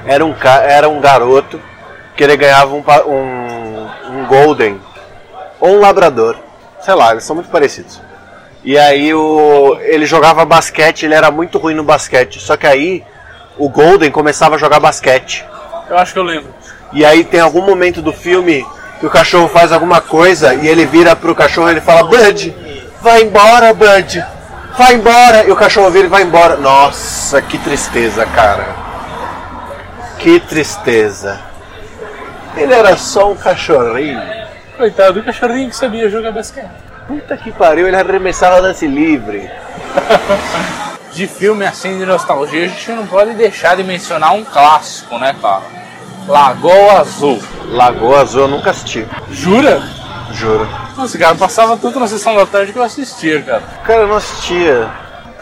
Era 0.05 0.25
um, 0.25 0.36
era 0.63 0.89
um 0.89 1.00
garoto 1.00 1.60
que 2.15 2.24
ele 2.24 2.38
ganhava 2.38 2.74
um, 2.75 2.83
um, 3.07 3.89
um 4.12 4.25
Golden 4.27 4.79
ou 5.60 5.77
um 5.77 5.79
Labrador. 5.79 6.36
Sei 6.81 6.93
lá, 6.93 7.12
eles 7.12 7.24
são 7.24 7.36
muito 7.36 7.50
parecidos. 7.50 8.01
E 8.63 8.77
aí 8.77 9.13
o, 9.13 9.77
ele 9.81 10.05
jogava 10.05 10.45
basquete, 10.45 11.03
ele 11.03 11.15
era 11.15 11.31
muito 11.31 11.57
ruim 11.57 11.73
no 11.73 11.83
basquete. 11.83 12.39
Só 12.39 12.55
que 12.55 12.67
aí 12.67 13.03
o 13.57 13.67
Golden 13.69 14.11
começava 14.11 14.55
a 14.55 14.57
jogar 14.57 14.79
basquete. 14.79 15.45
Eu 15.89 15.97
acho 15.97 16.13
que 16.13 16.19
eu 16.19 16.23
lembro. 16.23 16.53
E 16.93 17.03
aí 17.03 17.23
tem 17.23 17.39
algum 17.39 17.61
momento 17.61 18.01
do 18.01 18.13
filme 18.13 18.65
que 18.99 19.05
o 19.05 19.09
cachorro 19.09 19.47
faz 19.47 19.71
alguma 19.71 19.99
coisa 19.99 20.53
e 20.53 20.67
ele 20.67 20.85
vira 20.85 21.15
pro 21.15 21.33
cachorro 21.33 21.69
e 21.69 21.71
ele 21.71 21.81
fala, 21.81 22.03
Bud, 22.03 22.55
vai 23.01 23.23
embora, 23.23 23.73
Bud, 23.73 24.23
vai 24.77 24.93
embora. 24.93 25.43
E 25.45 25.51
o 25.51 25.55
cachorro 25.55 25.89
vira 25.89 26.05
e 26.05 26.09
vai 26.09 26.21
embora. 26.21 26.55
Nossa, 26.57 27.41
que 27.41 27.57
tristeza, 27.57 28.25
cara. 28.27 28.67
Que 30.19 30.39
tristeza. 30.39 31.39
Ele 32.55 32.73
era 32.73 32.95
só 32.95 33.31
um 33.31 33.35
cachorrinho. 33.35 34.21
Coitado 34.77 35.13
do 35.13 35.23
cachorrinho 35.23 35.69
que 35.69 35.75
sabia 35.75 36.09
jogar 36.09 36.31
basquete. 36.31 36.90
Puta 37.11 37.35
que 37.35 37.51
pariu, 37.51 37.89
ele 37.89 37.97
arremessava 37.97 38.61
lance 38.61 38.87
livre. 38.87 39.51
De 41.11 41.27
filme 41.27 41.65
assim 41.65 41.97
de 41.97 42.05
nostalgia, 42.05 42.63
a 42.63 42.67
gente 42.69 42.89
não 42.93 43.05
pode 43.05 43.33
deixar 43.33 43.75
de 43.75 43.83
mencionar 43.83 44.33
um 44.33 44.45
clássico, 44.45 45.19
né, 45.19 45.35
cara? 45.41 45.61
Lagoa 46.25 47.01
Azul. 47.01 47.43
Lagoa 47.65 48.21
Azul 48.21 48.43
eu 48.43 48.47
nunca 48.47 48.69
assisti, 48.69 49.05
Jura? 49.29 49.83
juro. 50.31 50.65
Nossa, 50.95 51.17
cara, 51.17 51.35
passava 51.35 51.75
tanto 51.75 51.99
na 51.99 52.07
sessão 52.07 52.33
da 52.33 52.45
tarde 52.45 52.71
que 52.71 52.79
eu 52.79 52.83
assistia, 52.83 53.41
cara. 53.41 53.61
Cara, 53.83 54.03
eu 54.03 54.07
não 54.07 54.15
assistia. 54.15 54.89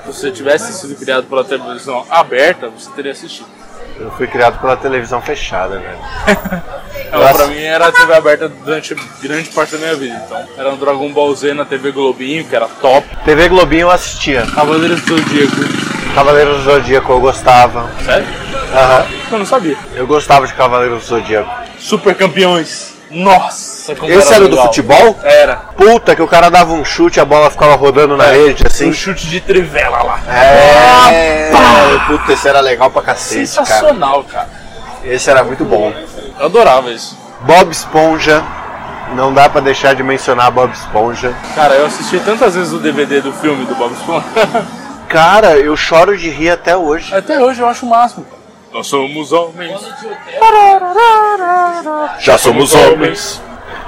Se 0.01 0.07
você 0.07 0.31
tivesse 0.31 0.73
sido 0.73 0.95
criado 0.95 1.27
pela 1.27 1.43
televisão 1.43 2.03
aberta, 2.09 2.67
você 2.69 2.89
teria 2.95 3.11
assistido. 3.11 3.58
Eu 3.99 4.11
fui 4.11 4.27
criado 4.27 4.59
pela 4.59 4.77
televisão 4.77 5.21
fechada, 5.21 5.79
velho. 5.79 5.97
Ela, 7.11 7.23
Nossa. 7.25 7.37
pra 7.39 7.47
mim 7.47 7.59
era 7.59 7.87
a 7.87 7.91
TV 7.91 8.13
aberta 8.13 8.47
durante 8.47 8.95
grande 9.21 9.49
parte 9.49 9.71
da 9.71 9.77
minha 9.79 9.95
vida. 9.95 10.21
Então, 10.25 10.47
era 10.57 10.69
um 10.69 10.77
Dragon 10.77 11.11
Ball 11.11 11.33
Z 11.35 11.53
na 11.55 11.65
TV 11.65 11.91
Globinho, 11.91 12.45
que 12.45 12.55
era 12.55 12.67
top. 12.67 13.07
TV 13.25 13.49
Globinho 13.49 13.81
eu 13.81 13.91
assistia. 13.91 14.45
Cavaleiros 14.53 15.01
do 15.01 15.17
Zodíaco. 15.17 15.55
Cavaleiros 16.13 16.57
do 16.57 16.63
Zodíaco 16.63 17.11
eu 17.11 17.19
gostava. 17.19 17.89
Sério? 18.05 18.27
Aham. 18.73 19.07
Eu 19.31 19.39
não 19.39 19.45
sabia. 19.45 19.75
Eu 19.95 20.05
gostava 20.05 20.45
de 20.45 20.53
Cavaleiros 20.53 21.01
do 21.03 21.07
Zodíaco. 21.07 21.49
Super 21.79 22.13
Campeões. 22.15 22.88
Nossa, 23.11 23.95
como 23.95 24.11
Esse 24.11 24.33
era 24.33 24.45
o 24.45 24.47
do 24.47 24.57
futebol? 24.57 25.17
Era. 25.23 25.55
Puta, 25.75 26.15
que 26.15 26.21
o 26.21 26.27
cara 26.27 26.49
dava 26.49 26.73
um 26.73 26.85
chute, 26.85 27.19
a 27.19 27.25
bola 27.25 27.49
ficava 27.49 27.75
rodando 27.75 28.15
na 28.15 28.25
rede, 28.25 28.63
assim. 28.65 28.89
Um 28.89 28.93
chute 28.93 29.27
de 29.27 29.41
trivela 29.41 30.03
lá. 30.03 30.19
É. 30.31 31.51
Puta, 32.07 32.33
esse 32.33 32.47
era 32.47 32.59
legal 32.59 32.91
pra 32.91 33.01
cacete, 33.01 33.55
cara. 33.55 33.65
Sensacional, 33.65 34.23
cara. 34.23 34.49
Esse 35.03 35.29
era 35.29 35.43
muito 35.43 35.65
bom. 35.65 35.91
Eu 36.39 36.45
adorava 36.45 36.91
isso. 36.91 37.17
Bob 37.41 37.71
Esponja. 37.71 38.43
Não 39.15 39.33
dá 39.33 39.49
pra 39.49 39.59
deixar 39.59 39.95
de 39.95 40.03
mencionar 40.03 40.51
Bob 40.51 40.71
Esponja. 40.71 41.33
Cara, 41.55 41.73
eu 41.73 41.87
assisti 41.87 42.19
tantas 42.19 42.53
vezes 42.53 42.71
o 42.73 42.77
DVD 42.77 43.21
do 43.21 43.33
filme 43.33 43.65
do 43.65 43.73
Bob 43.73 43.91
Esponja. 43.93 44.25
Cara, 45.09 45.57
eu 45.57 45.75
choro 45.75 46.15
de 46.15 46.29
rir 46.29 46.51
até 46.51 46.77
hoje. 46.77 47.15
Até 47.15 47.39
hoje 47.39 47.59
eu 47.59 47.67
acho 47.67 47.87
o 47.87 47.89
máximo. 47.89 48.25
Nós 48.71 48.87
somos 48.87 49.31
homens. 49.31 49.79
Já 52.19 52.37
somos 52.37 52.73
homens. 52.75 53.41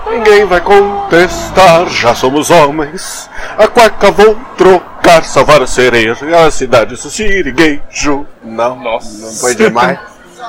Ninguém 0.09 0.45
vai 0.45 0.59
contestar, 0.61 1.87
já 1.87 2.15
somos 2.15 2.49
homens. 2.49 3.29
A 3.57 3.67
cueca 3.67 4.11
vou 4.11 4.35
trocar, 4.57 5.23
salvar 5.23 5.61
a 5.61 5.67
sereia. 5.67 6.13
A 6.45 6.51
cidade, 6.51 6.95
o 6.95 6.97
sirigueijo. 6.97 8.25
Não, 8.43 8.75
Nossa. 8.75 9.25
não 9.25 9.33
foi 9.33 9.55
demais. 9.55 9.99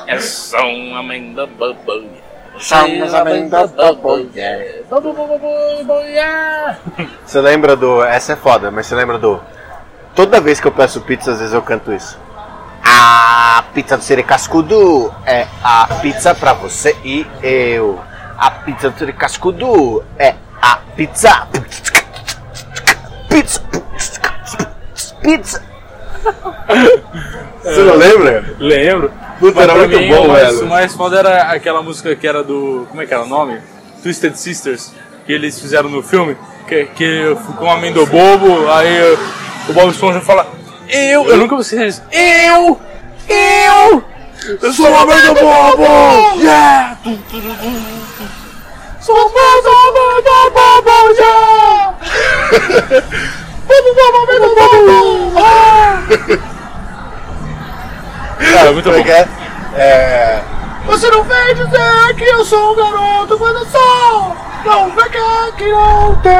É 0.07 0.19
só 0.19 0.61
um 0.65 0.95
amenda 0.97 1.45
bubble. 1.45 2.09
Somos 2.57 3.13
amenda 3.13 3.67
bubble, 3.67 4.29
Você 7.25 7.39
lembra 7.39 7.75
do. 7.75 8.03
Essa 8.03 8.33
é 8.33 8.35
foda, 8.35 8.71
mas 8.71 8.87
você 8.87 8.95
lembra 8.95 9.17
do. 9.17 9.39
Toda 10.15 10.41
vez 10.41 10.59
que 10.59 10.67
eu 10.67 10.71
peço 10.71 11.01
pizza, 11.01 11.31
às 11.31 11.39
vezes 11.39 11.53
eu 11.53 11.61
canto 11.61 11.93
isso. 11.93 12.19
A 13.73 13.75
pizza 13.75 13.97
do 13.97 14.03
Siri 14.03 14.21
Cascudo 14.21 15.11
é 15.25 15.47
a 15.63 15.87
pizza 15.99 16.35
pra 16.35 16.53
você 16.53 16.95
e 17.03 17.25
eu. 17.41 17.99
A 18.37 18.51
pizza 18.51 18.91
do 18.91 18.99
Siri 18.99 19.13
Cascudo 19.13 20.03
é 20.19 20.35
a 20.61 20.77
pizza. 20.95 21.47
Pizza. 23.27 23.63
Pizza. 25.23 25.63
Você 27.63 27.79
não 27.81 27.95
lembra? 27.95 28.45
Lembro. 28.59 29.11
Puta, 29.39 29.55
Mas 29.55 29.63
era 29.63 29.75
muito 29.75 29.97
mim, 29.97 30.07
bom, 30.07 30.25
o 30.25 30.27
mais, 30.27 30.43
velho. 30.53 30.65
O 30.65 30.69
mais 30.69 30.93
foda 30.93 31.17
era 31.17 31.41
aquela 31.51 31.81
música 31.81 32.15
que 32.15 32.27
era 32.27 32.43
do. 32.43 32.85
Como 32.91 33.01
é 33.01 33.07
que 33.07 33.13
era 33.15 33.23
o 33.23 33.27
nome? 33.27 33.59
Twisted 34.03 34.35
Sisters, 34.35 34.91
que 35.25 35.33
eles 35.33 35.59
fizeram 35.59 35.89
no 35.89 36.03
filme, 36.03 36.37
que, 36.67 36.85
que 36.95 37.35
ficou 37.47 37.67
um 37.67 37.71
amendo 37.71 38.05
bobo, 38.05 38.69
aí 38.69 39.17
o 39.67 39.73
Bob 39.73 39.89
Esponja 39.89 40.21
fala. 40.21 40.45
Eu! 40.87 41.25
Eu 41.27 41.37
nunca 41.37 41.55
vou 41.55 41.61
esquecer 41.61 41.87
isso. 41.87 42.03
Eu! 42.11 42.79
Eu! 43.29 44.03
Eu 44.61 44.73
sou 44.73 44.89
o 44.89 44.95
amendo 44.97 45.33
bobo! 45.35 45.83
Yeah! 46.37 46.97
Somos 48.99 49.31
amendo 49.35 49.69
bobo, 50.51 51.11
yeah! 51.17 51.95
Cara, 58.53 58.71
muito 58.73 58.89
Como 58.89 58.95
é 58.95 58.99
bom. 58.99 59.05
que 59.05 59.11
é? 59.11 59.27
É. 59.75 60.43
Você 60.85 61.09
não 61.09 61.23
vem 61.23 61.55
dizer 61.55 62.15
que 62.17 62.23
eu 62.25 62.45
sou 62.45 62.73
um 62.73 62.75
garoto 62.75 63.37
quando 63.37 63.59
eu 63.59 63.65
sou! 63.65 64.35
Não 64.65 64.89
vem 64.91 65.09
cá 65.09 65.51
que 65.57 65.69
não 65.71 66.15
tem! 66.21 66.33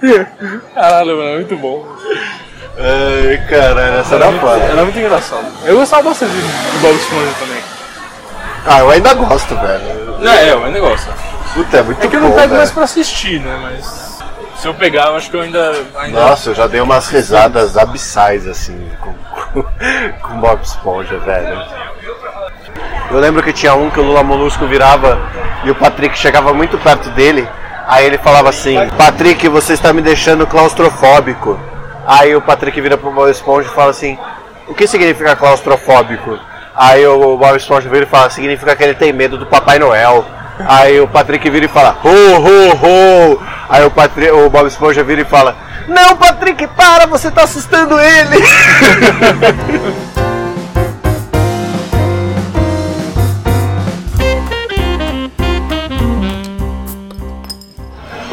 Caralho, 0.74 1.16
mano, 1.16 1.34
muito 1.34 1.56
bom. 1.56 1.84
Ai, 2.82 3.36
caralho, 3.48 3.98
essa 4.00 4.14
era 4.14 4.26
muito, 4.26 4.40
foda. 4.40 4.64
era 4.64 4.82
muito 4.84 4.98
engraçado. 4.98 5.46
Eu 5.64 5.76
gostava 5.76 6.02
bastante 6.08 6.32
de 6.32 6.40
do 6.40 6.78
Bob 6.80 6.94
Esponja 6.96 7.32
também. 7.38 7.62
Ah, 8.66 8.78
eu 8.80 8.90
ainda 8.90 9.14
gosto, 9.14 9.54
velho. 9.56 10.18
Não, 10.18 10.32
é, 10.32 10.48
é 10.48 10.56
um 10.56 10.70
negócio. 10.70 11.12
Puta, 11.54 11.78
é 11.78 11.82
muito 11.82 12.04
É 12.04 12.08
que 12.08 12.16
eu 12.16 12.20
bom, 12.20 12.28
não 12.28 12.34
pego 12.34 12.48
velho. 12.48 12.58
mais 12.58 12.70
pra 12.70 12.84
assistir, 12.84 13.40
né? 13.40 13.58
Mas 13.62 14.20
se 14.58 14.66
eu 14.68 14.74
pegar, 14.74 15.08
eu 15.08 15.16
acho 15.16 15.30
que 15.30 15.36
eu 15.36 15.40
ainda. 15.42 15.74
ainda... 15.98 16.20
Nossa, 16.20 16.50
eu 16.50 16.54
já 16.54 16.66
dei 16.66 16.80
umas 16.80 17.08
risadas 17.08 17.76
abissais, 17.76 18.46
assim, 18.46 18.90
com, 19.00 19.12
com, 19.52 19.62
com 20.22 20.40
Bob 20.40 20.62
Esponja, 20.62 21.18
velho. 21.18 21.62
Eu 23.10 23.18
lembro 23.18 23.42
que 23.42 23.52
tinha 23.52 23.74
um 23.74 23.90
que 23.90 23.98
o 23.98 24.02
Lula 24.04 24.22
Molusco 24.22 24.66
virava 24.66 25.18
e 25.64 25.70
o 25.70 25.74
Patrick 25.74 26.16
chegava 26.16 26.54
muito 26.54 26.78
perto 26.78 27.10
dele. 27.10 27.46
Aí 27.86 28.06
ele 28.06 28.18
falava 28.18 28.48
assim: 28.50 28.76
Patrick, 28.96 29.48
você 29.48 29.72
está 29.74 29.92
me 29.92 30.00
deixando 30.00 30.46
claustrofóbico. 30.46 31.58
Aí 32.10 32.34
o 32.34 32.42
Patrick 32.42 32.80
vira 32.80 32.98
pro 32.98 33.12
Bob 33.12 33.30
Esponja 33.30 33.68
e 33.68 33.72
fala 33.72 33.92
assim: 33.92 34.18
O 34.66 34.74
que 34.74 34.88
significa 34.88 35.36
claustrofóbico? 35.36 36.36
Aí 36.74 37.06
o 37.06 37.36
Bob 37.36 37.56
Esponja 37.56 37.88
vira 37.88 38.02
e 38.02 38.08
fala: 38.08 38.28
Significa 38.28 38.74
que 38.74 38.82
ele 38.82 38.94
tem 38.94 39.12
medo 39.12 39.38
do 39.38 39.46
Papai 39.46 39.78
Noel. 39.78 40.24
Aí 40.66 41.00
o 41.00 41.06
Patrick 41.06 41.48
vira 41.48 41.66
e 41.66 41.68
fala: 41.68 41.96
Ho, 42.02 42.08
ho, 42.08 42.72
ho. 42.74 43.40
Aí 43.68 43.84
o, 43.84 43.92
Patri 43.92 44.28
o 44.28 44.50
Bob 44.50 44.66
Esponja 44.66 45.04
vira 45.04 45.20
e 45.20 45.24
fala: 45.24 45.56
Não, 45.86 46.16
Patrick, 46.16 46.66
para, 46.66 47.06
você 47.06 47.30
tá 47.30 47.44
assustando 47.44 47.94
ele. 48.00 48.42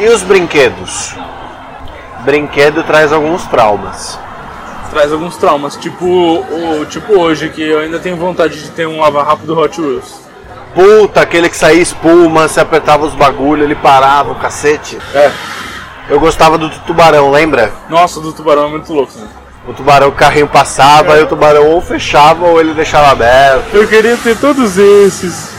e 0.00 0.08
os 0.08 0.24
brinquedos? 0.24 1.14
Brinquedo 2.20 2.82
traz 2.82 3.12
alguns 3.12 3.44
traumas. 3.44 4.18
Traz 4.90 5.12
alguns 5.12 5.36
traumas, 5.36 5.76
tipo, 5.76 6.06
o, 6.06 6.86
tipo 6.86 7.18
hoje, 7.18 7.50
que 7.50 7.62
eu 7.62 7.80
ainda 7.80 7.98
tenho 7.98 8.16
vontade 8.16 8.62
de 8.62 8.70
ter 8.70 8.86
um 8.86 9.00
lava-rápido 9.00 9.58
Hot 9.58 9.80
Wheels. 9.80 10.20
Puta, 10.74 11.20
aquele 11.20 11.48
que 11.48 11.56
saía 11.56 11.80
espuma, 11.80 12.48
se 12.48 12.60
apertava 12.60 13.04
os 13.06 13.14
bagulho, 13.14 13.64
ele 13.64 13.74
parava, 13.74 14.32
o 14.32 14.36
cacete. 14.36 14.98
É. 15.14 15.30
Eu 16.08 16.18
gostava 16.18 16.56
do 16.56 16.70
tubarão, 16.70 17.30
lembra? 17.30 17.72
Nossa, 17.88 18.20
do 18.20 18.32
tubarão 18.32 18.66
é 18.66 18.68
muito 18.70 18.92
louco, 18.92 19.12
né? 19.18 19.26
O 19.66 19.74
tubarão, 19.74 20.08
o 20.08 20.12
carrinho 20.12 20.48
passava 20.48 21.18
e 21.18 21.22
o 21.22 21.26
tubarão 21.26 21.66
ou 21.66 21.82
fechava 21.82 22.46
ou 22.46 22.58
ele 22.58 22.72
deixava 22.72 23.10
aberto. 23.10 23.74
Eu 23.74 23.86
queria 23.86 24.16
ter 24.16 24.36
todos 24.38 24.78
esses. 24.78 25.50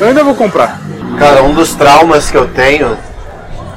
Eu 0.00 0.08
ainda 0.08 0.24
vou 0.24 0.34
comprar. 0.34 0.80
Cara, 1.16 1.44
um 1.44 1.54
dos 1.54 1.74
traumas 1.74 2.28
que 2.28 2.36
eu 2.36 2.48
tenho, 2.48 2.98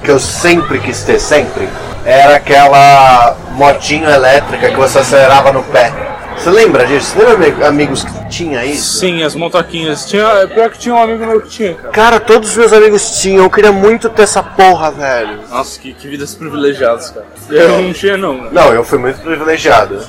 que 0.07 0.11
eu 0.11 0.19
sempre 0.19 0.79
quis 0.79 1.03
ter, 1.03 1.19
sempre, 1.19 1.67
era 2.05 2.37
aquela 2.37 3.35
motinho 3.51 4.09
elétrica 4.09 4.69
que 4.69 4.75
você 4.77 4.99
acelerava 4.99 5.51
no 5.51 5.61
pé. 5.63 5.91
Você 6.37 6.49
lembra 6.49 6.85
disso? 6.87 7.11
Você 7.13 7.25
lembra 7.25 7.47
ami- 7.47 7.63
amigos 7.65 8.05
que 8.05 8.29
tinha 8.29 8.63
isso? 8.63 8.99
Sim, 8.99 9.21
as 9.23 9.35
motoquinhas. 9.35 10.05
Tinha, 10.05 10.23
é 10.23 10.47
pior 10.47 10.69
que 10.69 10.79
tinha 10.79 10.95
um 10.95 11.01
amigo 11.01 11.25
meu 11.25 11.41
que 11.41 11.49
tinha, 11.49 11.73
cara. 11.73 11.89
Cara, 11.89 12.19
todos 12.21 12.51
os 12.51 12.55
meus 12.55 12.71
amigos 12.71 13.19
tinham, 13.19 13.43
eu 13.43 13.49
queria 13.49 13.73
muito 13.73 14.07
ter 14.07 14.21
essa 14.21 14.41
porra, 14.41 14.89
velho. 14.91 15.39
Nossa, 15.49 15.77
que, 15.77 15.93
que 15.93 16.07
vidas 16.07 16.33
privilegiadas, 16.35 17.09
cara. 17.09 17.25
Eu 17.49 17.81
não 17.81 17.91
tinha, 17.91 18.15
não. 18.15 18.43
né? 18.43 18.49
Não, 18.53 18.73
eu 18.73 18.85
fui 18.85 18.97
muito 18.97 19.19
privilegiado. 19.19 19.99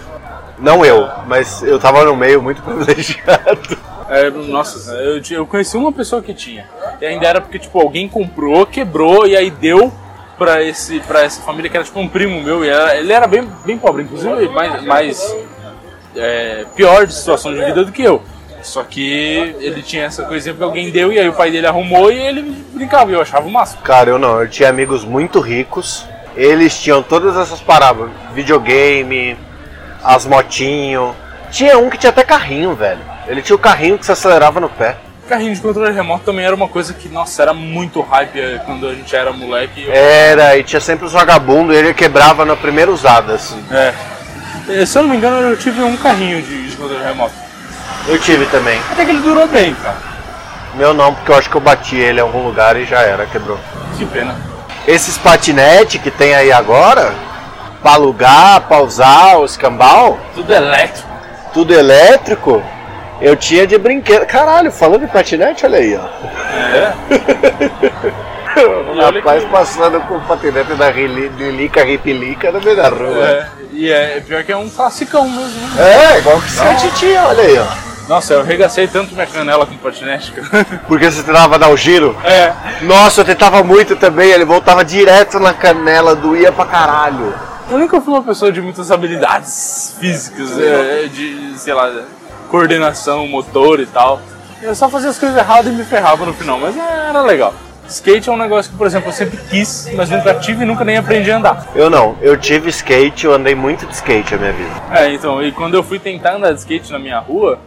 Não 0.61 0.85
eu, 0.87 1.09
mas 1.27 1.61
eu 1.65 1.77
tava 1.81 2.05
no 2.05 2.15
meio 2.15 2.41
muito 2.41 2.63
privilegiado. 2.63 3.77
É, 4.09 4.31
nossa, 4.31 4.93
eu, 4.95 5.21
eu 5.31 5.47
conheci 5.47 5.77
uma 5.77 5.93
pessoa 5.93 6.23
que 6.23 6.33
tinha. 6.33 6.67
E 7.01 7.07
ainda 7.07 7.27
era 7.27 7.41
porque, 7.41 7.59
tipo, 7.59 7.79
alguém 7.81 8.09
comprou, 8.09 8.65
quebrou 8.67 9.27
e 9.27 9.37
aí 9.37 9.51
deu 9.51 9.93
pra, 10.39 10.63
esse, 10.63 11.01
pra 11.01 11.23
essa 11.23 11.43
família 11.43 11.71
que 11.71 11.77
era, 11.77 11.85
tipo, 11.85 11.99
um 12.01 12.09
primo 12.09 12.43
meu. 12.43 12.65
E 12.65 12.69
era- 12.69 12.97
ele 12.97 13.13
era 13.13 13.27
bem, 13.27 13.47
bem 13.65 13.77
pobre, 13.77 14.03
inclusive 14.05 14.49
mais, 14.49 14.83
mais 14.85 15.37
é, 16.17 16.65
pior 16.75 17.07
de 17.07 17.15
situação 17.15 17.53
de 17.55 17.63
vida 17.65 17.85
do 17.85 17.93
que 17.93 18.03
eu. 18.03 18.23
Só 18.63 18.83
que 18.83 19.55
ele 19.61 19.83
tinha 19.83 20.05
essa 20.05 20.25
coisinha 20.25 20.55
que 20.55 20.63
alguém 20.63 20.91
deu 20.91 21.13
e 21.13 21.19
aí 21.19 21.29
o 21.29 21.33
pai 21.33 21.51
dele 21.51 21.67
arrumou 21.67 22.11
e 22.11 22.19
ele 22.19 22.43
brincava. 22.73 23.11
E 23.11 23.15
eu 23.15 23.21
achava 23.21 23.47
o 23.47 23.51
máximo. 23.51 23.83
Cara, 23.83 24.11
eu 24.11 24.19
não, 24.19 24.41
eu 24.43 24.49
tinha 24.49 24.69
amigos 24.69 25.05
muito 25.05 25.39
ricos. 25.39 26.05
Eles 26.37 26.81
tinham 26.81 27.03
todas 27.03 27.37
essas 27.37 27.61
paradas, 27.61 28.09
videogame, 28.35 29.37
as 30.03 30.25
motinho. 30.27 31.15
Tinha 31.51 31.79
um 31.79 31.89
que 31.89 31.97
tinha 31.99 32.11
até 32.11 32.25
carrinho, 32.25 32.75
velho. 32.75 33.01
Ele 33.29 33.43
tinha 33.43 33.55
o 33.57 33.59
carrinho 33.59 33.99
que 33.99 34.07
se 34.07 34.13
acelerava 34.13 34.59
no 34.61 34.69
pé. 34.69 34.97
Carrinho 35.29 35.55
de 35.55 35.61
controle 35.61 35.93
remoto 35.93 36.25
também 36.25 36.45
era 36.47 36.55
uma 36.55 36.69
coisa 36.69 36.95
que, 36.95 37.09
nossa, 37.09 37.43
era 37.43 37.53
muito 37.53 38.01
hype 38.01 38.41
eh, 38.41 38.61
quando 38.65 38.89
a 38.89 38.95
gente 38.95 39.15
era 39.15 39.31
moleque. 39.31 39.85
Eu- 39.87 39.93
Era, 39.93 40.57
e 40.57 40.65
tinha 40.65 40.81
sempre 40.81 41.05
os 41.05 41.13
vagabundos, 41.13 41.77
ele 41.77 41.93
quebrava 41.93 42.47
na 42.47 42.57
primeira 42.57 42.91
usada, 42.91 43.35
assim. 43.35 43.63
É. 43.71 43.93
Eh, 44.71 44.87
Se 44.87 44.97
eu 44.99 45.03
não 45.03 45.11
me 45.11 45.17
engano, 45.19 45.37
eu 45.51 45.57
tive 45.59 45.83
um 45.83 45.97
carrinho 45.99 46.41
de, 46.41 46.71
de 46.71 46.77
controle 46.77 47.05
remoto. 47.05 47.35
Eu 48.07 48.19
tive 48.19 48.47
também. 48.47 48.81
Até 48.91 49.05
que 49.05 49.11
ele 49.11 49.21
durou 49.21 49.47
bem, 49.47 49.75
cara. 49.75 49.97
Meu 50.75 50.95
não, 50.95 51.13
porque 51.15 51.31
eu 51.31 51.37
acho 51.37 51.51
que 51.51 51.57
eu 51.57 51.61
bati 51.61 51.97
ele 51.97 52.21
em 52.21 52.23
algum 52.23 52.43
lugar 52.47 52.77
e 52.77 52.87
já 52.87 53.01
era, 53.03 53.27
quebrou. 53.27 53.59
Que 53.99 54.07
pena. 54.07 54.35
Esses 54.87 55.19
patinete 55.19 55.99
que 55.99 56.11
tem 56.11 56.35
aí 56.35 56.51
agora, 56.51 57.13
pra 57.83 57.93
alugar, 57.93 58.63
pra 58.63 58.81
usar, 58.81 59.37
o 59.37 59.45
escambau, 59.45 60.19
Tudo 60.35 60.55
elétrico. 60.55 61.09
tudo 61.53 61.75
elétrico, 61.75 62.63
eu 63.21 63.37
tinha 63.37 63.67
de 63.67 63.77
brinquedo. 63.79 64.27
Caralho, 64.27 64.71
falando 64.71 65.05
em 65.05 65.09
patinete, 65.09 65.65
olha 65.67 65.79
aí, 65.79 65.97
ó. 65.97 66.07
É. 66.77 66.93
O 68.59 69.01
rapaz 69.01 69.45
que- 69.45 69.51
passando 69.51 70.01
com 70.09 70.17
o 70.17 70.21
patinete 70.23 70.75
da 70.75 70.91
Lilica 70.91 71.85
Ripilica 71.85 72.51
no 72.51 72.61
meio 72.61 72.75
da 72.77 72.89
rua. 72.89 73.25
É, 73.25 73.47
e 73.73 73.89
é 73.89 74.21
pior 74.27 74.43
que 74.43 74.51
é 74.51 74.57
um 74.57 74.69
classicão 74.69 75.29
mesmo. 75.29 75.77
né? 75.77 76.15
É, 76.15 76.19
igual 76.19 76.41
que 76.41 76.51
você 76.51 76.91
tinha, 76.97 77.23
olha 77.25 77.43
aí, 77.45 77.57
ó. 77.57 77.67
Nossa, 78.09 78.33
eu 78.35 78.41
arregacei 78.41 78.89
tanto 78.89 79.15
minha 79.15 79.27
canela 79.29 79.65
com 79.65 79.77
patinete. 79.77 80.33
Porque 80.89 81.09
você 81.09 81.23
tentava 81.23 81.57
dar 81.57 81.69
o 81.69 81.77
giro. 81.77 82.17
É. 82.25 82.53
Nossa, 82.83 83.21
eu 83.21 83.25
tentava 83.25 83.63
muito 83.63 83.95
também, 83.95 84.31
ele 84.31 84.45
voltava 84.45 84.85
direto 84.85 85.39
na 85.39 85.53
canela, 85.55 86.17
doía 86.17 86.51
pra 86.51 86.65
caralho. 86.65 87.33
Eu 87.71 87.79
nunca 87.79 88.01
fui 88.01 88.15
uma 88.15 88.23
pessoa 88.25 88.51
de 88.51 88.61
muitas 88.63 88.91
habilidades 88.91 89.95
físicas, 90.01 90.59
é, 90.59 91.05
de, 91.07 91.53
sei 91.59 91.75
lá, 91.75 91.93
coordenação, 92.49 93.27
motor 93.29 93.81
e 93.81 93.87
tal. 93.87 94.21
Eu 94.61 94.75
só 94.75 94.89
fazia 94.89 95.11
as 95.11 95.19
coisas 95.19 95.37
erradas 95.39 95.67
e 95.73 95.77
me 95.77 95.85
ferrava 95.85 96.27
no 96.27 96.33
final, 96.33 96.59
mas 96.59 96.77
era 96.77 97.23
legal. 97.23 97.55
Skate 97.89 98.29
é 98.29 98.33
um 98.33 98.37
negócio 98.37 98.71
que, 98.71 98.77
por 98.77 98.87
exemplo, 98.87 99.09
eu 99.09 99.13
sempre 99.15 99.39
quis, 99.49 99.89
mas 99.95 100.11
nunca 100.11 100.35
tive 100.35 100.63
e 100.63 100.67
nunca 100.67 100.85
nem 100.85 100.99
aprendi 100.99 101.31
a 101.31 101.37
andar. 101.39 101.67
Eu 101.75 101.89
não, 101.89 102.17
eu 102.21 102.37
tive 102.37 102.69
skate, 102.69 103.25
eu 103.25 103.33
andei 103.33 103.55
muito 103.55 103.87
de 103.87 103.95
skate 103.95 104.35
a 104.35 104.39
minha 104.39 104.53
vida. 104.53 104.71
É, 104.93 105.11
então, 105.15 105.43
e 105.43 105.53
quando 105.53 105.75
eu 105.75 105.83
fui 105.83 105.99
tentar 105.99 106.35
andar 106.35 106.53
de 106.53 106.59
skate 106.59 106.93
na 106.93 106.99
minha 106.99 107.19
rua, 107.19 107.59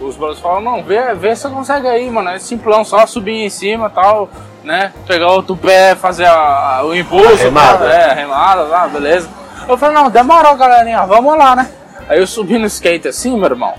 os 0.00 0.16
brothers 0.16 0.40
falaram, 0.40 0.60
não, 0.62 0.82
vê, 0.82 1.14
vê 1.14 1.36
se 1.36 1.42
você 1.42 1.48
consegue 1.50 1.86
aí, 1.86 2.10
mano, 2.10 2.30
é 2.30 2.38
simplão, 2.40 2.84
só 2.84 3.06
subir 3.06 3.44
em 3.44 3.48
cima 3.48 3.86
e 3.86 3.90
tal, 3.94 4.28
né, 4.64 4.92
pegar 5.06 5.28
o 5.28 5.34
outro 5.36 5.56
pé, 5.56 5.94
fazer 5.94 6.24
a- 6.26 6.80
o 6.84 6.92
impulso, 6.92 7.36
remada. 7.36 7.78
tal, 7.78 7.88
é, 7.88 8.12
remada, 8.12 8.62
lá, 8.62 8.88
beleza. 8.88 9.28
Eu 9.68 9.78
falei, 9.78 9.94
não, 9.94 10.10
demorou, 10.10 10.56
galerinha, 10.56 11.06
vamos 11.06 11.38
lá, 11.38 11.54
né. 11.54 11.70
Aí 12.08 12.18
eu 12.18 12.26
subi 12.26 12.58
no 12.58 12.66
skate 12.66 13.06
assim, 13.06 13.36
meu 13.36 13.44
irmão, 13.48 13.74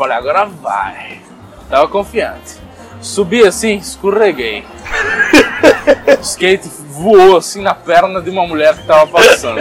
falei, 0.00 0.16
agora 0.16 0.46
vai, 0.46 1.20
tava 1.68 1.86
confiante. 1.86 2.56
Subi 3.02 3.46
assim, 3.46 3.76
escorreguei. 3.76 4.64
o 6.18 6.22
skate 6.22 6.66
voou 6.88 7.36
assim 7.36 7.60
na 7.60 7.74
perna 7.74 8.22
de 8.22 8.30
uma 8.30 8.46
mulher 8.46 8.74
que 8.74 8.86
tava 8.86 9.06
passando. 9.06 9.60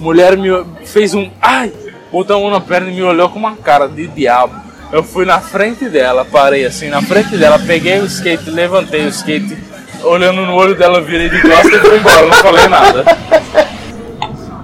Mulher 0.00 0.36
me 0.36 0.48
fez 0.84 1.14
um 1.14 1.30
ai, 1.40 1.72
botou 2.10 2.36
a 2.36 2.40
mão 2.40 2.50
na 2.50 2.60
perna 2.60 2.90
e 2.90 2.94
me 2.96 3.02
olhou 3.04 3.30
com 3.30 3.38
uma 3.38 3.54
cara 3.54 3.88
de 3.88 4.08
diabo. 4.08 4.60
Eu 4.90 5.04
fui 5.04 5.24
na 5.24 5.40
frente 5.40 5.88
dela, 5.88 6.24
parei 6.24 6.66
assim 6.66 6.88
na 6.88 7.00
frente 7.02 7.36
dela, 7.36 7.56
peguei 7.60 8.00
o 8.00 8.06
skate, 8.06 8.50
levantei 8.50 9.06
o 9.06 9.10
skate, 9.10 9.56
olhando 10.02 10.44
no 10.44 10.54
olho 10.54 10.74
dela, 10.74 11.00
virei 11.00 11.28
de 11.28 11.40
costas 11.40 11.72
e 11.72 11.78
fui 11.78 11.98
embora, 11.98 12.26
não 12.26 12.32
falei 12.34 12.66
nada. 12.66 13.04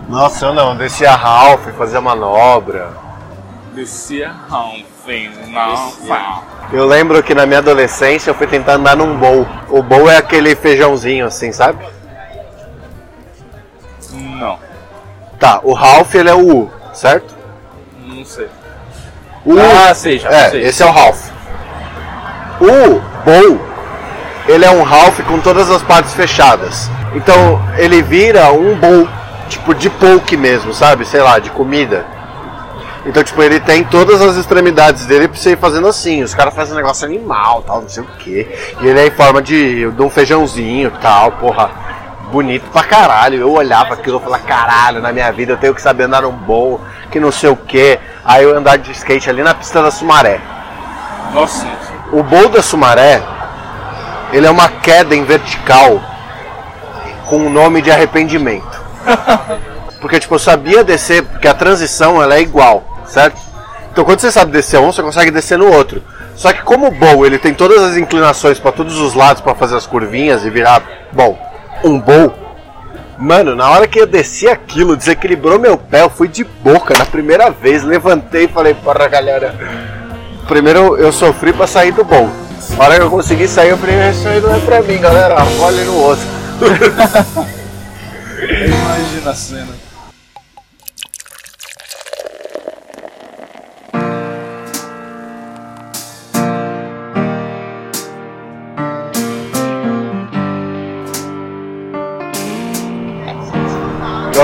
Nossa, 0.09 0.47
eu 0.47 0.55
não, 0.55 0.77
descia 0.77 1.13
Ralph, 1.13 1.69
fazia 1.79 2.01
manobra. 2.01 3.10
Descia 3.75 4.33
Ralphing, 4.49 5.31
não, 5.49 5.93
não. 6.07 6.43
Eu 6.73 6.87
lembro 6.87 7.23
que 7.23 7.35
na 7.35 7.47
minha 7.47 7.59
adolescência 7.59 8.31
eu 8.31 8.35
fui 8.35 8.47
tentar 8.47 8.75
andar 8.75 8.97
num 8.97 9.17
bowl. 9.17 9.47
O 9.69 9.83
bowl 9.83 10.11
é 10.11 10.17
aquele 10.17 10.55
feijãozinho 10.57 11.27
assim, 11.27 11.53
sabe? 11.53 11.85
Não, 14.13 14.59
Tá, 15.39 15.61
o 15.63 15.73
Ralph 15.73 16.15
ele 16.15 16.29
é 16.29 16.35
o 16.35 16.57
U, 16.65 16.71
certo? 16.93 17.35
não 18.07 18.25
sei. 18.25 18.49
O 19.45 19.55
Ah, 19.59 19.95
sei, 19.95 20.19
já 20.19 20.29
É, 20.31 20.51
sei. 20.51 20.63
esse 20.65 20.83
é 20.83 20.87
o 20.87 20.91
Ralph. 20.91 21.29
O 22.61 23.01
bowl, 23.25 23.61
ele 24.49 24.65
é 24.65 24.71
um 24.71 24.83
Ralph 24.83 25.21
com 25.21 25.39
todas 25.41 25.71
as 25.71 25.83
partes 25.83 26.13
fechadas. 26.13 26.91
Então 27.15 27.61
ele 27.79 28.03
vira 28.03 28.53
um 28.53 28.75
bowl, 28.77 29.09
tipo 29.49 29.75
de 29.75 29.89
poke 29.89 30.37
mesmo, 30.37 30.75
sabe? 30.75 31.05
Sei 31.07 31.21
lá, 31.23 31.39
de 31.39 31.51
comida. 31.51 32.05
Então, 33.07 33.25
tipo, 33.25 33.43
ele 33.43 33.59
tem 33.61 33.83
todas 33.83 34.21
as 34.21 34.37
extremidades 34.37 35.07
dele 35.07 35.27
pra 35.27 35.37
você 35.37 35.53
ir 35.53 35.59
fazendo 35.59 35.87
assim. 35.89 36.23
Os 36.23 36.35
caras 36.35 36.55
fazem 36.55 36.75
um 36.75 36.77
negócio 36.77 37.07
animal, 37.07 37.63
tal, 37.63 37.81
não 37.83 37.89
sei 37.89 38.03
o 38.03 38.07
que. 38.19 38.47
E 38.81 38.87
ele 38.87 39.01
é 39.01 39.07
em 39.07 39.11
forma 39.11 39.41
de, 39.41 39.91
de 39.91 40.03
um 40.03 40.11
feijãozinho 40.11 40.93
tal, 41.01 41.33
porra. 41.33 41.71
Bonito 42.31 42.71
pra 42.71 42.85
caralho. 42.85 43.41
Eu 43.41 43.51
olhava 43.51 43.95
aquilo 43.95 44.19
e 44.19 44.23
falava, 44.23 44.43
caralho, 44.45 45.01
na 45.01 45.13
minha 45.13 45.33
vida 45.33 45.53
eu 45.53 45.57
tenho 45.57 45.75
que 45.75 45.83
saber 45.83 46.05
andar 46.05 46.23
num 46.23 46.31
bowl, 46.31 46.81
que 47.11 47.19
não 47.19 47.33
sei 47.33 47.51
o 47.51 47.57
que. 47.57 47.99
Aí 48.25 48.45
eu 48.45 48.57
andar 48.57 48.77
de 48.77 48.93
skate 48.93 49.31
ali 49.31 49.43
na 49.43 49.55
pista 49.55 49.83
da 49.83 49.91
Sumaré. 49.91 50.41
Nossa, 51.33 51.67
O 52.13 52.23
bowl 52.23 52.49
da 52.49 52.63
Sumaré, 52.63 53.23
ele 54.33 54.47
é 54.47 54.51
uma 54.51 54.69
queda 54.69 55.15
em 55.15 55.25
vertical 55.25 56.01
com 57.27 57.47
o 57.47 57.51
nome 57.51 57.81
de 57.81 57.91
arrependimento. 57.91 58.81
Porque, 60.01 60.19
tipo, 60.19 60.35
eu 60.35 60.39
sabia 60.39 60.83
descer, 60.83 61.23
porque 61.23 61.47
a 61.47 61.53
transição 61.53 62.23
ela 62.23 62.35
é 62.35 62.41
igual, 62.41 62.83
certo? 63.11 63.41
Então, 63.93 64.05
quando 64.05 64.21
você 64.21 64.31
sabe 64.31 64.53
descer 64.53 64.79
um, 64.79 64.93
você 64.93 65.03
consegue 65.03 65.31
descer 65.31 65.59
no 65.59 65.71
outro. 65.71 66.03
Só 66.37 66.53
que 66.53 66.63
como 66.63 66.87
o 66.87 66.91
bowl, 66.91 67.27
ele 67.27 67.39
tem 67.39 67.53
todas 67.53 67.83
as 67.83 67.97
inclinações 67.97 68.59
para 68.59 68.73
todos 68.73 68.99
os 68.99 69.15
lados 69.15 69.43
para 69.43 69.55
fazer 69.55 69.77
as 69.77 69.87
curvinhas 69.87 70.45
e 70.45 70.51
virar, 70.51 70.83
bom, 71.13 71.39
um 71.85 72.01
bowl. 72.01 72.33
Mano, 73.19 73.55
na 73.55 73.69
hora 73.69 73.87
que 73.87 74.01
eu 74.01 74.07
desci 74.07 74.49
aquilo, 74.49 74.97
desequilibrou 74.97 75.59
meu 75.59 75.77
pé, 75.77 76.03
eu 76.03 76.09
fui 76.09 76.29
de 76.29 76.43
boca 76.43 76.97
na 76.97 77.05
primeira 77.05 77.51
vez, 77.51 77.83
levantei 77.83 78.45
e 78.45 78.49
falei, 78.49 78.73
porra, 78.73 79.07
galera, 79.09 79.55
primeiro 80.49 80.97
eu 80.97 81.13
sofri 81.13 81.53
pra 81.53 81.67
sair 81.67 81.93
do 81.93 82.03
bom. 82.03 82.31
Na 82.79 82.85
hora 82.85 82.97
que 82.97 83.03
eu 83.03 83.11
consegui 83.11 83.47
sair, 83.47 83.71
eu 83.71 83.77
isso 84.11 84.29
aí 84.29 84.41
não 84.41 84.55
é 84.55 84.61
pra 84.61 84.81
mim, 84.81 84.99
galera. 84.99 85.37
Olha 85.61 85.85
no 85.85 85.97
outro. 85.97 86.25
imagina 88.41 89.31
a 89.31 89.35
cena. 89.35 89.90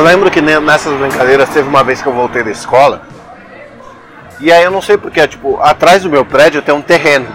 Lembro 0.06 0.30
que 0.30 0.40
ne- 0.40 0.60
nessas 0.60 0.96
brincadeiras 0.98 1.48
teve 1.50 1.68
uma 1.68 1.82
vez 1.82 2.00
que 2.00 2.06
eu 2.08 2.12
voltei 2.12 2.42
da 2.42 2.50
escola. 2.50 3.02
E 4.40 4.52
aí 4.52 4.62
eu 4.64 4.70
não 4.70 4.80
sei 4.82 4.96
porque, 4.96 5.26
tipo, 5.26 5.60
atrás 5.60 6.02
do 6.02 6.10
meu 6.10 6.24
prédio 6.24 6.62
tem 6.62 6.74
um 6.74 6.82
terreno 6.82 7.26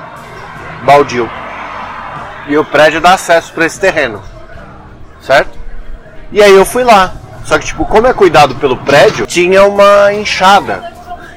baldio. 0.84 1.30
E 2.48 2.58
o 2.58 2.64
prédio 2.66 3.02
dá 3.02 3.14
acesso 3.14 3.52
pra 3.54 3.66
esse 3.66 3.80
terreno. 3.80 4.22
Certo? 5.20 5.52
E 6.32 6.42
aí 6.42 6.56
eu 6.56 6.66
fui 6.66 6.84
lá. 6.84 7.14
Só 7.44 7.58
que, 7.60 7.66
tipo, 7.66 7.86
como 7.86 8.08
é 8.08 8.14
cuidado 8.14 8.56
pelo 8.56 8.78
prédio, 8.78 9.26
tinha 9.26 9.64
uma 9.66 10.14
enxada. 10.14 10.84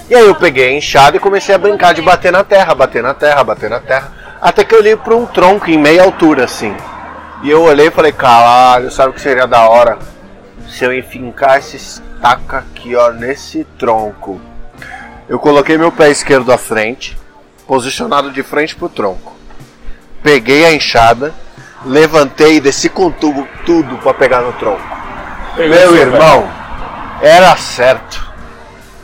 E 0.09 0.14
aí 0.14 0.27
eu 0.27 0.35
peguei 0.35 0.68
a 0.68 0.73
enxada 0.77 1.16
e 1.16 1.20
comecei 1.20 1.55
a 1.55 1.59
brincar 1.59 1.94
de 1.94 2.03
bater 2.03 2.31
na 2.31 2.44
terra, 2.44 2.75
bater 2.75 3.03
na 3.03 3.14
terra, 3.14 3.42
bater 3.42 3.70
na 3.70 3.81
terra. 3.81 4.12
Até 4.40 4.62
que 4.64 4.75
eu 4.75 4.79
olhei 4.81 4.97
pra 4.97 5.14
um 5.14 5.25
tronco 5.27 5.70
em 5.70 5.79
meia 5.79 6.03
altura, 6.03 6.44
assim. 6.44 6.77
E 7.42 7.51
eu 7.51 7.62
olhei 7.62 7.88
e 7.88 7.90
falei, 7.90 8.12
caralho, 8.12 8.90
sabe 8.90 9.11
o 9.11 9.12
que 9.14 9.20
seria 9.20 9.47
da 9.47 9.66
hora? 9.68 9.99
Se 10.68 10.84
eu 10.84 10.92
enfincar 10.92 11.58
esse 11.58 11.76
estaca 11.76 12.58
aqui, 12.58 12.96
ó, 12.96 13.10
nesse 13.10 13.64
tronco. 13.78 14.40
Eu 15.28 15.38
coloquei 15.38 15.76
meu 15.76 15.92
pé 15.92 16.10
esquerdo 16.10 16.52
à 16.52 16.58
frente, 16.58 17.16
posicionado 17.66 18.30
de 18.30 18.42
frente 18.42 18.74
pro 18.74 18.88
tronco. 18.88 19.34
Peguei 20.22 20.64
a 20.64 20.72
enxada, 20.72 21.34
levantei 21.84 22.56
e 22.56 22.60
desci 22.60 22.88
com 22.88 23.10
tudo, 23.10 23.46
tudo 23.64 23.98
para 23.98 24.14
pegar 24.14 24.40
no 24.40 24.52
tronco. 24.54 24.82
Meu 25.56 25.96
irmão, 25.96 26.48
era 27.20 27.56
certo. 27.56 28.32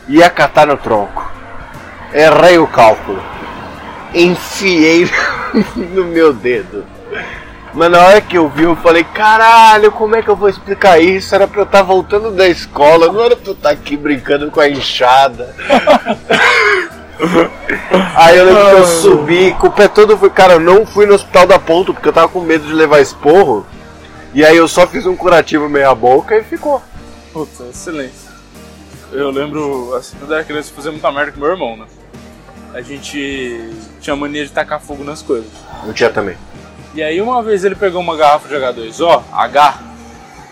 Ia 0.07 0.29
catar 0.29 0.67
no 0.67 0.77
tronco. 0.77 1.31
Errei 2.13 2.57
o 2.57 2.67
cálculo. 2.67 3.23
Enfiei 4.13 5.09
no 5.75 6.05
meu 6.05 6.33
dedo. 6.33 6.85
Mas 7.73 7.89
na 7.89 7.99
hora 7.99 8.21
que 8.21 8.37
eu 8.37 8.49
vi, 8.49 8.63
eu 8.63 8.75
falei, 8.75 9.03
caralho, 9.03 9.91
como 9.91 10.15
é 10.15 10.21
que 10.21 10.29
eu 10.29 10.35
vou 10.35 10.49
explicar 10.49 11.01
isso? 11.01 11.33
Era 11.33 11.47
pra 11.47 11.61
eu 11.61 11.65
estar 11.65 11.81
voltando 11.81 12.31
da 12.31 12.47
escola, 12.47 13.11
não 13.11 13.21
era 13.23 13.35
pra 13.35 13.51
eu 13.51 13.53
estar 13.53 13.69
aqui 13.69 13.95
brincando 13.95 14.51
com 14.51 14.59
a 14.59 14.69
enxada. 14.69 15.55
Aí 18.15 18.37
eu 18.37 18.45
lembro 18.45 18.65
que 18.65 18.75
eu 18.75 18.85
subi, 18.85 19.53
com 19.53 19.67
o 19.67 19.71
pé 19.71 19.87
todo, 19.87 20.17
fui, 20.17 20.29
cara, 20.29 20.53
eu 20.53 20.59
não 20.59 20.85
fui 20.85 21.05
no 21.05 21.13
hospital 21.13 21.45
da 21.45 21.59
ponto, 21.59 21.93
porque 21.93 22.09
eu 22.09 22.13
tava 22.13 22.27
com 22.27 22.41
medo 22.41 22.65
de 22.65 22.73
levar 22.73 22.99
esporro. 22.99 23.65
E 24.33 24.43
aí 24.43 24.57
eu 24.57 24.67
só 24.67 24.87
fiz 24.87 25.05
um 25.05 25.15
curativo 25.15 25.69
meia 25.69 25.93
boca 25.93 26.35
e 26.35 26.43
ficou. 26.43 26.81
Puta, 27.31 27.65
excelente. 27.65 28.15
Eu 29.11 29.29
lembro, 29.29 29.93
assim, 29.93 30.17
quando 30.17 30.31
eu 30.31 30.37
era 30.37 30.45
criança, 30.45 30.71
eu 30.71 30.75
fazia 30.75 30.91
muita 30.91 31.11
merda 31.11 31.31
com 31.33 31.39
meu 31.39 31.49
irmão, 31.49 31.77
né? 31.77 31.85
a 32.73 32.81
gente 32.81 33.73
tinha 33.99 34.15
mania 34.15 34.45
de 34.45 34.51
tacar 34.51 34.79
fogo 34.79 35.03
nas 35.03 35.21
coisas. 35.21 35.49
Um 35.85 35.91
dia 35.91 36.09
também. 36.09 36.37
E 36.93 37.01
aí 37.01 37.21
uma 37.21 37.41
vez 37.41 37.63
ele 37.63 37.75
pegou 37.75 38.01
uma 38.01 38.15
garrafa 38.15 38.47
de 38.47 38.55
H2O, 38.55 39.23
H, 39.31 39.79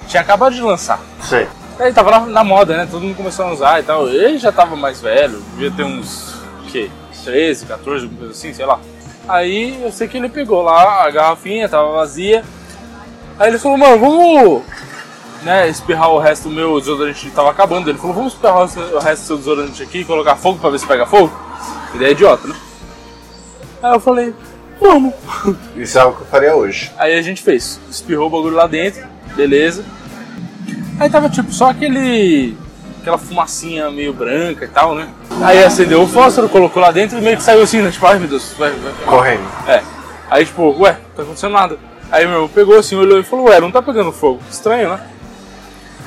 tinha 0.08 0.22
acabado 0.22 0.54
de 0.56 0.62
lançar. 0.62 1.00
Sei. 1.22 1.48
Aí 1.80 1.94
tava 1.94 2.12
na, 2.12 2.20
na 2.22 2.44
moda, 2.44 2.76
né? 2.76 2.88
Todo 2.90 3.02
mundo 3.02 3.16
começou 3.16 3.46
a 3.46 3.54
usar 3.54 3.80
e 3.80 3.84
tal. 3.84 4.08
Ele 4.08 4.38
já 4.38 4.52
tava 4.52 4.76
mais 4.76 5.02
velho, 5.02 5.42
devia 5.52 5.72
ter 5.72 5.84
uns, 5.84 6.36
o 6.66 6.72
quê? 6.72 6.90
13, 7.24 7.66
14, 7.66 8.04
alguma 8.04 8.20
coisa 8.20 8.34
assim, 8.34 8.54
sei 8.54 8.66
lá. 8.66 8.80
Aí 9.28 9.82
eu 9.84 9.92
sei 9.92 10.08
que 10.08 10.18
ele 10.18 10.30
pegou 10.30 10.62
lá 10.62 11.06
a 11.06 11.12
garrafinha, 11.12 11.70
tava 11.70 11.92
vazia. 11.92 12.44
Aí 13.38 13.50
ele 13.50 13.60
falou, 13.60 13.78
mano, 13.78 14.00
vamos 14.00 14.64
né, 15.44 15.70
espirrar 15.70 16.10
o 16.10 16.20
resto 16.20 16.50
do 16.50 16.56
meu 16.56 16.80
desodorante 16.80 17.30
que 17.30 17.32
tava 17.32 17.52
acabando. 17.52 17.90
Ele 17.90 17.98
falou, 17.98 18.16
vamos 18.16 18.34
espirrar 18.34 18.58
o 18.58 19.00
resto 19.00 19.22
do 19.22 19.28
seu 19.28 19.38
desodorante 19.38 19.84
aqui 19.84 20.00
e 20.00 20.06
colocar 20.06 20.36
fogo 20.36 20.60
pra 20.60 20.70
ver 20.70 20.80
se 20.80 20.88
pega 20.88 21.06
fogo? 21.06 21.32
Ideia 21.94 22.12
idiota, 22.12 22.48
né? 22.48 22.56
Aí 23.82 23.94
eu 23.94 24.00
falei, 24.00 24.34
vamos. 24.80 25.14
Isso 25.76 25.98
é 25.98 26.02
algo 26.02 26.18
que 26.18 26.24
eu 26.24 26.28
faria 26.28 26.56
hoje. 26.56 26.92
Aí 26.98 27.18
a 27.18 27.22
gente 27.22 27.42
fez, 27.42 27.80
espirrou 27.90 28.28
o 28.28 28.30
bagulho 28.30 28.56
lá 28.56 28.68
dentro, 28.68 29.06
beleza. 29.36 29.84
Aí 31.00 31.10
tava 31.10 31.30
tipo 31.30 31.52
só 31.54 31.70
aquele. 31.70 32.58
aquela 33.02 33.18
fumacinha 33.18 33.90
meio 33.90 34.14
branca 34.14 34.66
e 34.66 34.68
tal, 34.68 34.96
né? 34.96 35.08
Aí 35.42 35.64
acendeu 35.64 36.02
o 36.02 36.08
fósforo, 36.08 36.50
colocou 36.50 36.82
lá 36.82 36.92
dentro 36.92 37.18
e 37.18 37.22
meio 37.22 37.38
que 37.38 37.44
saiu 37.44 37.62
assim, 37.62 37.82
né? 37.82 37.92
Tipo, 37.92 38.06
ai 38.08 38.20
meu 38.20 38.28
Deus, 38.28 38.54
vai, 38.58 38.72
vai. 38.72 38.94
Correndo. 39.06 39.48
É. 39.68 39.82
Aí 40.30 40.46
tipo, 40.46 40.76
ué, 40.80 40.92
não 40.92 41.16
tá 41.16 41.22
acontecendo 41.24 41.54
nada. 41.54 41.78
Aí 42.12 42.26
meu 42.26 42.36
irmão 42.36 42.50
pegou 42.50 42.78
assim, 42.78 42.96
olhou 42.96 43.20
e 43.20 43.24
falou, 43.24 43.48
ué, 43.48 43.60
não 43.60 43.72
tá 43.72 43.82
pegando 43.82 44.12
fogo. 44.12 44.42
Estranho, 44.50 44.90
né? 44.90 45.00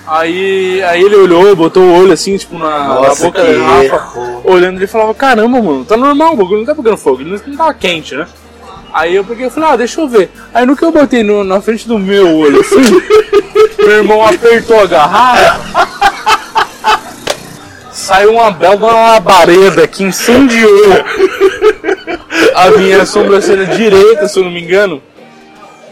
Aí, 0.06 0.82
aí 0.82 1.00
ele 1.00 1.14
olhou, 1.14 1.54
botou 1.54 1.82
o 1.82 2.00
olho 2.00 2.12
assim, 2.12 2.36
tipo, 2.36 2.58
na, 2.58 2.88
Nossa, 2.88 3.22
na 3.22 3.30
boca 3.30 3.44
da 3.44 3.52
garrafa, 3.52 4.18
olhando, 4.44 4.76
ele 4.78 4.86
falava, 4.88 5.14
caramba, 5.14 5.62
mano, 5.62 5.84
tá 5.84 5.96
normal, 5.96 6.32
o 6.32 6.36
bagulho 6.36 6.58
não 6.58 6.66
tá 6.66 6.74
pegando 6.74 6.96
fogo, 6.96 7.20
ele 7.20 7.30
não, 7.30 7.40
não 7.46 7.56
tava 7.56 7.72
quente, 7.72 8.16
né? 8.16 8.26
Aí 8.92 9.14
eu 9.16 9.24
peguei 9.24 9.46
e 9.46 9.50
falei, 9.50 9.70
ah, 9.70 9.76
deixa 9.76 10.00
eu 10.00 10.08
ver. 10.08 10.30
Aí 10.52 10.66
no 10.66 10.76
que 10.76 10.84
eu 10.84 10.92
botei 10.92 11.22
no- 11.22 11.42
na 11.44 11.60
frente 11.60 11.88
do 11.88 11.98
meu 11.98 12.28
olho, 12.36 12.60
assim, 12.60 12.82
meu 13.78 13.90
irmão 13.90 14.24
apertou 14.26 14.80
a 14.80 14.86
garrafa, 14.86 15.88
saiu 17.90 18.32
uma 18.34 18.50
bela 18.50 18.92
labareda 19.12 19.86
que 19.88 20.02
incendiou 20.02 20.92
a 22.54 22.70
minha 22.72 23.06
sobrancelha 23.06 23.66
direita, 23.66 24.28
se 24.28 24.38
eu 24.38 24.44
não 24.44 24.50
me 24.50 24.62
engano. 24.62 25.02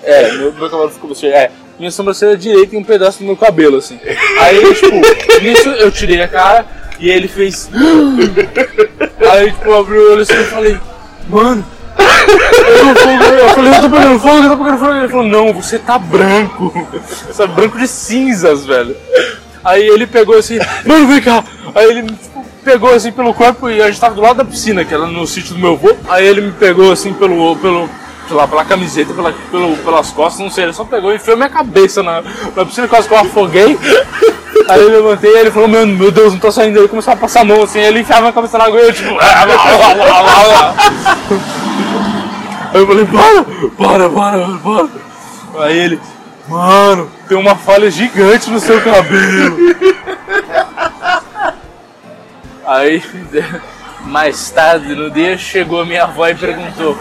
É, 0.03 0.33
meu, 0.33 0.53
meu 0.53 0.69
cabelo 0.71 0.91
ficou 0.91 1.13
assim, 1.13 1.29
é. 1.29 1.51
Minha 1.79 1.91
sobrancelha 1.91 2.37
direita 2.37 2.75
e 2.75 2.79
um 2.79 2.85
pedaço 2.85 3.21
do 3.21 3.25
meu 3.25 3.37
cabelo, 3.37 3.79
assim. 3.79 3.99
Aí, 4.41 4.75
tipo, 4.75 4.97
nisso 5.43 5.69
eu 5.71 5.91
tirei 5.91 6.21
a 6.21 6.29
cara 6.29 6.67
e 6.99 7.09
ele 7.11 7.29
fez. 7.29 7.71
Aí, 9.31 9.51
tipo, 9.53 9.65
eu 9.71 9.79
abri 9.79 9.97
o 9.99 10.13
olho 10.13 10.21
assim 10.23 10.35
e 10.39 10.45
falei, 10.45 10.79
mano. 11.29 11.65
Eu, 12.01 13.49
falei, 13.51 13.77
eu 13.77 13.81
tô 13.83 13.91
pegando 13.91 14.19
fogo, 14.19 14.43
eu 14.43 14.51
tô 14.51 14.57
pegando 14.57 14.79
fogo. 14.79 14.93
Ele 14.93 15.09
falou, 15.09 15.27
não, 15.27 15.53
você 15.53 15.79
tá 15.79 15.99
branco. 15.99 16.89
Você 17.27 17.47
tá 17.47 17.47
branco 17.47 17.79
de 17.79 17.89
cinzas, 17.89 18.67
velho. 18.67 18.97
Aí 19.65 19.87
ele 19.87 20.07
pegou 20.07 20.37
assim, 20.37 20.59
mano, 20.87 21.07
vem 21.07 21.21
cá. 21.21 21.45
Aí 21.75 21.87
ele 21.87 22.03
tipo, 22.03 22.45
pegou 22.65 22.95
assim 22.95 23.13
pelo 23.13 23.35
corpo 23.35 23.69
e 23.69 23.83
a 23.83 23.87
gente 23.87 24.01
tava 24.01 24.15
do 24.15 24.21
lado 24.21 24.37
da 24.37 24.45
piscina, 24.45 24.85
que 24.85 24.95
era 24.95 25.07
no 25.07 25.27
sítio 25.27 25.55
do 25.55 25.61
meu 25.61 25.73
avô. 25.73 25.95
Aí 26.09 26.27
ele 26.27 26.41
me 26.41 26.53
pegou 26.53 26.91
assim 26.93 27.13
pelo. 27.13 27.57
pelo 27.57 27.89
pela, 28.29 28.47
pela 28.47 28.65
camiseta, 28.65 29.13
pela, 29.13 29.35
pelo, 29.51 29.77
pelas 29.79 30.11
costas, 30.13 30.41
não 30.41 30.51
sei, 30.51 30.63
ele 30.63 30.73
só 30.73 30.85
pegou 30.85 31.13
e 31.13 31.17
enfiou 31.17 31.37
minha 31.37 31.49
cabeça 31.49 32.01
na, 32.01 32.23
na 32.55 32.65
piscina, 32.65 32.87
quase 32.87 33.09
que 33.09 33.15
eu 33.15 33.19
afoguei. 33.19 33.77
Aí 34.71 34.81
eu 34.81 34.89
levantei 34.89 35.37
ele 35.37 35.51
falou, 35.51 35.69
meu, 35.69 35.87
meu 35.87 36.13
Deus, 36.13 36.33
não 36.33 36.41
tô 36.41 36.53
saindo. 36.53 36.79
Ele 36.79 36.89
começou 36.89 37.13
a 37.13 37.17
passar 37.17 37.41
a 37.41 37.45
mão 37.45 37.63
assim, 37.63 37.81
ele 37.81 38.01
enfiava 38.01 38.29
a 38.29 38.33
cabeça 38.33 38.57
na 38.57 38.65
água 38.65 38.81
e 38.81 38.85
eu 38.85 38.93
tipo. 38.93 39.19
Aí 42.73 42.81
eu 42.81 42.87
falei, 42.87 43.05
para, 43.05 43.45
para, 43.77 44.09
para, 44.09 44.59
para. 44.59 44.89
Aí 45.65 45.77
ele, 45.77 46.01
mano, 46.49 47.11
tem 47.29 47.37
uma 47.37 47.57
falha 47.57 47.91
gigante 47.91 48.49
no 48.49 48.61
seu 48.61 48.81
cabelo. 48.81 49.57
Aí, 52.65 53.03
mais 54.07 54.51
tarde 54.51 54.95
no 54.95 55.11
dia, 55.11 55.37
chegou 55.37 55.85
minha 55.85 56.05
avó 56.05 56.29
e 56.29 56.35
perguntou: 56.37 56.97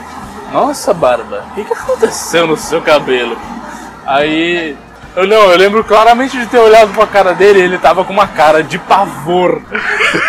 Nossa, 0.52 0.92
Barba, 0.92 1.46
o 1.52 1.54
que, 1.54 1.66
que 1.66 1.74
aconteceu 1.74 2.48
no 2.48 2.58
seu 2.58 2.82
cabelo? 2.82 3.38
Aí, 4.08 4.76
eu 5.16 5.28
não, 5.28 5.52
eu 5.52 5.58
lembro 5.58 5.84
claramente 5.84 6.38
de 6.38 6.46
ter 6.48 6.60
olhado 6.60 6.94
pra 6.94 7.08
cara 7.08 7.34
dele 7.34 7.60
e 7.60 7.64
ele 7.64 7.78
tava 7.78 8.04
com 8.04 8.14
uma 8.14 8.28
cara 8.28 8.64
de 8.64 8.78
pavor. 8.78 9.62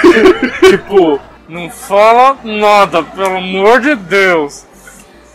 tipo, 0.68 1.20
não 1.48 1.70
fala 1.70 2.36
nada, 2.44 3.02
pelo 3.02 3.36
amor 3.36 3.80
de 3.80 3.94
Deus. 3.94 4.64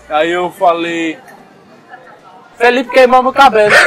Aí 0.10 0.32
eu 0.32 0.52
falei: 0.52 1.18
Felipe 2.58 2.92
queimou 2.92 3.24
meu 3.24 3.34
cabelo. 3.34 3.74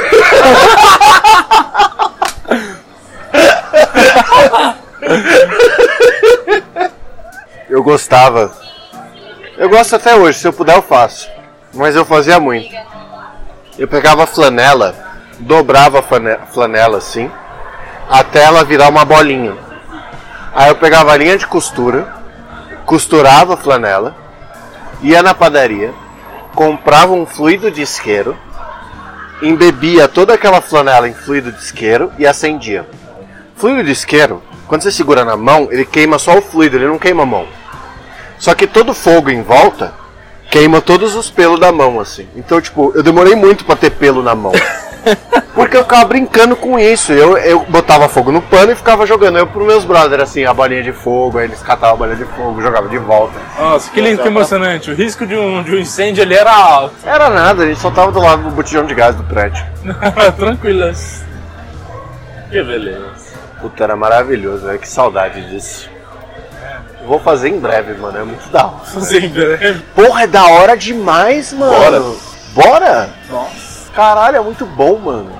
Eu 7.68 7.82
gostava. 7.82 8.50
Eu 9.56 9.68
gosto 9.68 9.96
até 9.96 10.14
hoje, 10.14 10.38
se 10.38 10.48
eu 10.48 10.52
puder 10.52 10.76
eu 10.76 10.82
faço. 10.82 11.28
Mas 11.74 11.94
eu 11.94 12.04
fazia 12.04 12.40
muito. 12.40 12.74
Eu 13.78 13.86
pegava 13.86 14.26
flanela, 14.26 15.07
dobrava 15.38 16.00
a 16.00 16.02
flane- 16.02 16.38
flanela 16.52 16.98
assim, 16.98 17.30
até 18.08 18.44
ela 18.44 18.64
virar 18.64 18.88
uma 18.88 19.04
bolinha. 19.04 19.56
Aí 20.54 20.68
eu 20.68 20.76
pegava 20.76 21.12
a 21.12 21.16
linha 21.16 21.36
de 21.38 21.46
costura, 21.46 22.12
costurava 22.84 23.54
a 23.54 23.56
flanela, 23.56 24.16
ia 25.02 25.22
na 25.22 25.34
padaria, 25.34 25.92
comprava 26.54 27.12
um 27.12 27.26
fluido 27.26 27.70
de 27.70 27.82
isqueiro, 27.82 28.36
embebia 29.40 30.08
toda 30.08 30.34
aquela 30.34 30.60
flanela 30.60 31.08
em 31.08 31.14
fluido 31.14 31.52
de 31.52 31.58
isqueiro 31.58 32.10
e 32.18 32.26
acendia. 32.26 32.88
Fluido 33.56 33.84
de 33.84 33.92
isqueiro, 33.92 34.42
quando 34.66 34.82
você 34.82 34.90
segura 34.90 35.24
na 35.24 35.36
mão, 35.36 35.68
ele 35.70 35.84
queima 35.84 36.18
só 36.18 36.38
o 36.38 36.42
fluido, 36.42 36.76
ele 36.76 36.86
não 36.86 36.98
queima 36.98 37.22
a 37.22 37.26
mão. 37.26 37.46
Só 38.38 38.54
que 38.54 38.66
todo 38.66 38.94
fogo 38.94 39.30
em 39.30 39.42
volta 39.42 39.92
queima 40.50 40.80
todos 40.80 41.14
os 41.14 41.30
pelos 41.30 41.60
da 41.60 41.70
mão, 41.70 42.00
assim. 42.00 42.26
Então, 42.34 42.60
tipo, 42.60 42.92
eu 42.94 43.02
demorei 43.02 43.34
muito 43.34 43.64
pra 43.64 43.76
ter 43.76 43.90
pelo 43.90 44.22
na 44.22 44.34
mão. 44.34 44.52
Porque 45.54 45.76
eu 45.76 45.82
ficava 45.82 46.04
brincando 46.04 46.54
com 46.54 46.78
isso. 46.78 47.12
Eu, 47.12 47.36
eu 47.38 47.66
botava 47.68 48.08
fogo 48.08 48.30
no 48.30 48.40
pano 48.40 48.72
e 48.72 48.74
ficava 48.76 49.04
jogando. 49.06 49.38
Eu 49.38 49.46
pros 49.46 49.66
meus 49.66 49.84
brothers, 49.84 50.22
assim, 50.22 50.44
a 50.44 50.54
bolinha 50.54 50.82
de 50.82 50.92
fogo, 50.92 51.38
aí 51.38 51.46
eles 51.46 51.60
catavam 51.60 51.94
a 51.94 51.98
bolinha 51.98 52.16
de 52.16 52.24
fogo, 52.24 52.62
jogavam 52.62 52.88
de 52.88 52.98
volta. 52.98 53.34
Nossa, 53.58 53.90
que 53.90 54.00
lindo, 54.00 54.22
que 54.22 54.28
emocionante. 54.28 54.90
O 54.90 54.94
risco 54.94 55.26
de 55.26 55.34
um, 55.34 55.62
de 55.62 55.74
um 55.74 55.78
incêndio 55.78 56.22
ali 56.22 56.34
era 56.34 56.52
alto. 56.52 56.94
Era 57.04 57.28
nada, 57.28 57.64
a 57.64 57.66
gente 57.66 57.80
só 57.80 57.90
tava 57.90 58.12
do 58.12 58.20
lado 58.20 58.42
do 58.42 58.50
botijão 58.50 58.84
de 58.86 58.94
gás 58.94 59.16
do 59.16 59.24
prédio. 59.24 59.64
Tranquilas. 60.38 61.22
Que 62.50 62.62
beleza. 62.62 63.28
Puta, 63.60 63.84
era 63.84 63.96
maravilhoso, 63.96 64.66
velho. 64.66 64.78
Que 64.78 64.88
saudade 64.88 65.50
disso. 65.50 65.90
Vou 67.04 67.18
fazer 67.18 67.48
em 67.48 67.58
breve, 67.58 67.94
mano. 67.94 68.18
É 68.18 68.22
muito 68.22 68.48
da 68.50 68.66
hora. 68.66 68.84
Fazer 68.84 69.24
em 69.24 69.28
breve. 69.28 69.80
Porra, 69.94 70.22
é 70.22 70.26
da 70.26 70.46
hora 70.46 70.76
demais, 70.76 71.52
mano. 71.52 71.72
Bora. 71.72 72.02
Bora? 72.54 73.10
Nossa. 73.30 73.67
Caralho, 73.98 74.36
é 74.36 74.40
muito 74.40 74.64
bom, 74.64 74.96
mano. 74.96 75.32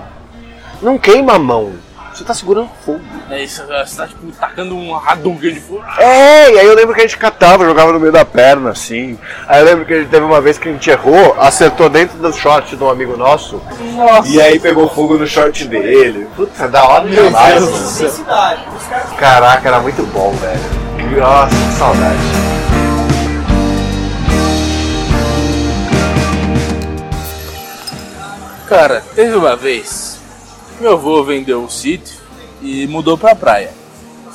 Não 0.83 0.99
queima 0.99 1.35
a 1.35 1.39
mão. 1.39 1.75
Você 2.13 2.25
tá 2.25 2.35
segurando 2.35 2.69
fogo. 2.85 3.01
É 3.31 3.45
isso, 3.45 3.63
você 3.65 3.97
tá 3.97 4.09
tipo 4.09 4.33
tacando 4.33 4.77
um 4.77 4.97
Hadouken 4.97 5.55
de 5.55 5.61
fogo. 5.61 5.85
É, 5.97 6.51
e 6.51 6.59
aí 6.59 6.67
eu 6.67 6.75
lembro 6.75 6.93
que 6.93 7.01
a 7.01 7.07
gente 7.07 7.17
catava, 7.17 7.65
jogava 7.65 7.93
no 7.93 8.01
meio 8.01 8.11
da 8.11 8.25
perna, 8.25 8.71
assim. 8.71 9.17
Aí 9.47 9.61
eu 9.61 9.65
lembro 9.65 9.87
que 9.87 9.95
a 9.95 9.99
gente 10.01 10.09
teve 10.09 10.27
uma 10.27 10.41
vez 10.41 10.59
que 10.59 10.69
a 10.69 10.73
gente 10.73 10.91
errou, 10.91 11.37
acertou 11.39 11.89
dentro 11.89 12.19
do 12.19 12.33
short 12.33 12.75
de 12.75 12.83
um 12.83 12.91
amigo 12.91 13.17
nosso. 13.17 13.63
Nossa. 13.95 14.29
E 14.29 14.41
aí 14.41 14.59
pegou 14.59 14.89
fogo 14.89 15.17
no 15.17 15.27
short 15.29 15.65
dele. 15.65 16.27
Puta, 16.35 16.67
da 16.67 16.85
hora 16.85 17.07
caras 17.31 17.65
Caraca, 19.17 19.69
era 19.69 19.79
muito 19.79 20.03
bom, 20.07 20.33
velho. 20.33 21.17
Nossa, 21.17 21.55
que 21.55 21.73
saudade. 21.79 22.78
Cara, 28.69 29.01
teve 29.15 29.35
uma 29.35 29.57
vez, 29.57 30.21
meu 30.79 30.93
avô 30.93 31.25
vendeu 31.25 31.65
o 31.65 31.71
sítio 31.71 32.21
e 32.61 32.87
mudou 32.87 33.17
pra 33.17 33.35
praia. 33.35 33.73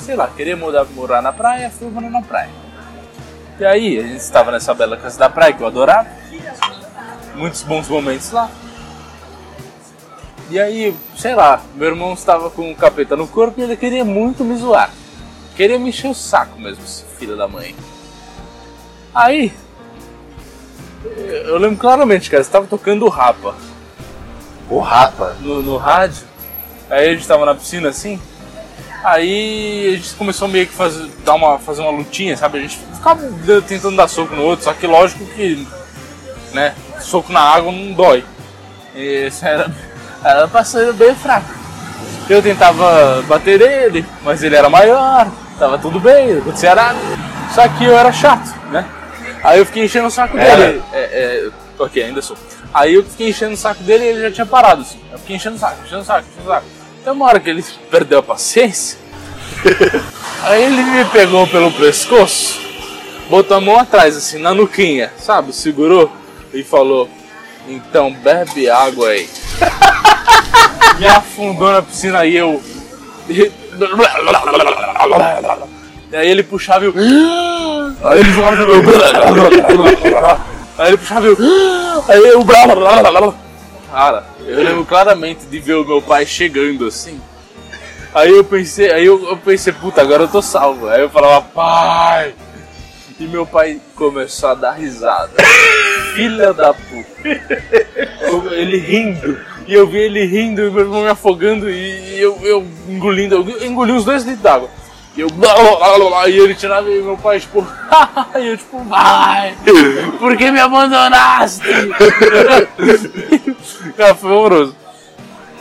Sei 0.00 0.16
lá, 0.16 0.26
queria 0.26 0.56
mudar, 0.56 0.84
morar 0.86 1.22
na 1.22 1.32
praia, 1.32 1.70
fui 1.70 1.88
morar 1.88 2.10
na 2.10 2.20
praia. 2.20 2.50
E 3.60 3.64
aí, 3.64 3.96
a 3.96 4.02
gente 4.02 4.16
estava 4.16 4.50
nessa 4.50 4.74
bela 4.74 4.96
casa 4.96 5.16
da 5.20 5.30
praia 5.30 5.52
que 5.52 5.62
eu 5.62 5.68
adorava. 5.68 6.08
Muitos 7.36 7.62
bons 7.62 7.86
momentos 7.86 8.32
lá. 8.32 8.50
E 10.50 10.58
aí, 10.58 10.96
sei 11.16 11.36
lá, 11.36 11.62
meu 11.76 11.90
irmão 11.90 12.12
estava 12.12 12.50
com 12.50 12.72
o 12.72 12.74
capeta 12.74 13.14
no 13.14 13.28
corpo 13.28 13.60
e 13.60 13.62
ele 13.62 13.76
queria 13.76 14.04
muito 14.04 14.44
me 14.44 14.56
zoar. 14.56 14.90
Queria 15.54 15.78
me 15.78 15.90
encher 15.90 16.10
o 16.10 16.14
saco 16.14 16.60
mesmo, 16.60 16.82
filho 17.18 17.36
da 17.36 17.46
mãe. 17.46 17.72
Aí, 19.14 19.52
eu 21.04 21.56
lembro 21.56 21.76
claramente, 21.76 22.28
cara, 22.28 22.42
estava 22.42 22.66
tocando 22.66 23.06
o 23.06 23.08
Rapa 23.08 23.54
O 24.68 24.78
Rapa. 24.80 25.36
no, 25.40 25.62
no 25.62 25.76
rádio. 25.76 26.24
Aí 26.90 27.08
a 27.08 27.14
gente 27.14 27.26
tava 27.26 27.46
na 27.46 27.54
piscina 27.54 27.88
assim. 27.88 28.20
Aí 29.02 29.88
a 29.88 29.96
gente 29.96 30.14
começou 30.14 30.48
meio 30.48 30.66
que 30.66 30.72
fazer, 30.72 31.10
dar 31.24 31.34
uma, 31.34 31.58
fazer 31.58 31.82
uma 31.82 31.90
lutinha, 31.90 32.36
sabe? 32.36 32.58
A 32.58 32.62
gente 32.62 32.78
ficava 32.94 33.20
tentando 33.68 33.96
dar 33.96 34.08
soco 34.08 34.34
no 34.34 34.42
outro, 34.42 34.64
só 34.64 34.72
que 34.72 34.86
lógico 34.86 35.26
que, 35.26 35.68
né, 36.54 36.74
soco 37.00 37.30
na 37.30 37.40
água 37.40 37.70
não 37.70 37.92
dói. 37.92 38.24
Esse 38.94 39.44
era, 39.44 39.70
era 40.24 40.48
parceiro 40.48 40.94
bem 40.94 41.14
fraco. 41.14 41.50
Eu 42.30 42.42
tentava 42.42 43.22
bater 43.28 43.60
ele, 43.60 44.06
mas 44.22 44.42
ele 44.42 44.56
era 44.56 44.70
maior, 44.70 45.30
tava 45.58 45.76
tudo 45.76 46.00
bem, 46.00 46.32
não 46.32 46.40
acontecia 46.40 46.74
nada. 46.74 46.98
Só 47.54 47.68
que 47.68 47.84
eu 47.84 47.98
era 47.98 48.10
chato, 48.10 48.54
né? 48.70 48.86
Aí 49.42 49.58
eu 49.58 49.66
fiquei 49.66 49.84
enchendo 49.84 50.06
o 50.06 50.10
saco 50.10 50.38
dele. 50.38 50.82
É, 50.92 50.98
é, 50.98 51.50
ok, 51.78 52.02
ainda 52.02 52.22
sou. 52.22 52.36
Aí 52.72 52.94
eu 52.94 53.04
fiquei 53.04 53.28
enchendo 53.28 53.54
o 53.54 53.56
saco 53.56 53.82
dele 53.82 54.04
e 54.04 54.08
ele 54.08 54.20
já 54.22 54.30
tinha 54.30 54.46
parado, 54.46 54.82
assim. 54.82 54.98
Eu 55.12 55.18
fiquei 55.18 55.36
enchendo 55.36 55.56
o 55.56 55.58
saco, 55.58 55.82
enchendo 55.84 56.02
o 56.02 56.04
saco, 56.04 56.28
enchendo 56.28 56.48
o 56.48 56.52
saco. 56.52 56.66
Tem 57.02 57.12
uma 57.12 57.26
hora 57.26 57.40
que 57.40 57.50
ele 57.50 57.64
perdeu 57.90 58.18
a 58.18 58.22
paciência. 58.22 58.98
Aí 60.42 60.62
ele 60.62 60.82
me 60.82 61.04
pegou 61.06 61.46
pelo 61.46 61.72
pescoço, 61.72 62.60
botou 63.30 63.56
a 63.56 63.60
mão 63.60 63.78
atrás, 63.78 64.16
assim, 64.16 64.38
na 64.38 64.52
nuquinha, 64.52 65.10
sabe? 65.18 65.52
Segurou 65.54 66.10
e 66.52 66.62
falou: 66.62 67.08
Então 67.66 68.12
bebe 68.12 68.68
água 68.68 69.08
aí. 69.08 69.28
me 70.98 71.06
afundou 71.08 71.72
na 71.72 71.80
piscina 71.80 72.26
e 72.26 72.36
eu. 72.36 72.62
E 73.28 73.50
aí 76.16 76.30
ele 76.30 76.42
puxava 76.42 76.84
e 76.84 76.88
eu. 76.88 76.94
Aí 78.02 78.20
ele 78.20 78.32
jogava 78.32 78.56
Aí 80.78 80.88
ele 80.88 80.96
puxava 80.98 81.26
eu. 81.26 81.36
Aí 82.08 82.18
eu. 82.18 82.44
Cara, 83.90 84.24
eu 84.40 84.62
lembro 84.62 84.84
claramente 84.84 85.46
de 85.46 85.58
ver 85.60 85.74
o 85.74 85.84
meu 85.84 86.02
pai 86.02 86.26
chegando 86.26 86.86
assim. 86.86 87.20
Aí 88.14 88.30
eu 88.30 88.44
pensei, 88.44 88.92
aí 88.92 89.06
eu, 89.06 89.28
eu 89.28 89.36
pensei, 89.36 89.72
puta, 89.72 90.00
agora 90.00 90.22
eu 90.22 90.28
tô 90.28 90.40
salvo. 90.40 90.88
Aí 90.88 91.00
eu 91.00 91.10
falava, 91.10 91.42
pai! 91.42 92.34
E 93.18 93.24
meu 93.24 93.44
pai 93.44 93.80
começou 93.96 94.50
a 94.50 94.54
dar 94.54 94.72
risada. 94.72 95.32
Filha 96.14 96.52
da 96.52 96.72
puta. 96.72 97.28
Ele 98.52 98.78
rindo. 98.78 99.38
E 99.66 99.74
eu 99.74 99.86
vi 99.86 99.98
ele 99.98 100.24
rindo, 100.26 100.62
e 100.62 100.70
meu 100.70 100.80
irmão 100.80 101.02
me 101.02 101.08
afogando 101.08 101.70
e 101.70 102.20
eu, 102.20 102.38
eu 102.42 102.66
engolindo, 102.86 103.34
eu 103.34 103.66
engoli 103.66 103.92
os 103.92 104.04
dois 104.04 104.22
litros 104.22 104.42
d'água. 104.42 104.68
E 105.16 105.20
eu 105.20 105.28
blá, 105.28 105.54
blá, 105.54 105.76
blá, 105.76 106.08
blá, 106.08 106.28
e 106.28 106.36
ele 106.36 106.56
tirava 106.56 106.90
e 106.90 107.00
meu 107.00 107.16
pai 107.16 107.38
tipo, 107.38 107.64
e 108.36 108.48
eu 108.48 108.56
tipo, 108.56 108.82
vai, 108.82 109.54
por 110.18 110.36
que 110.36 110.50
me 110.50 110.58
abandonaste? 110.58 111.62
Cara, 113.96 114.16
foi 114.16 114.32
horroroso. 114.32 114.74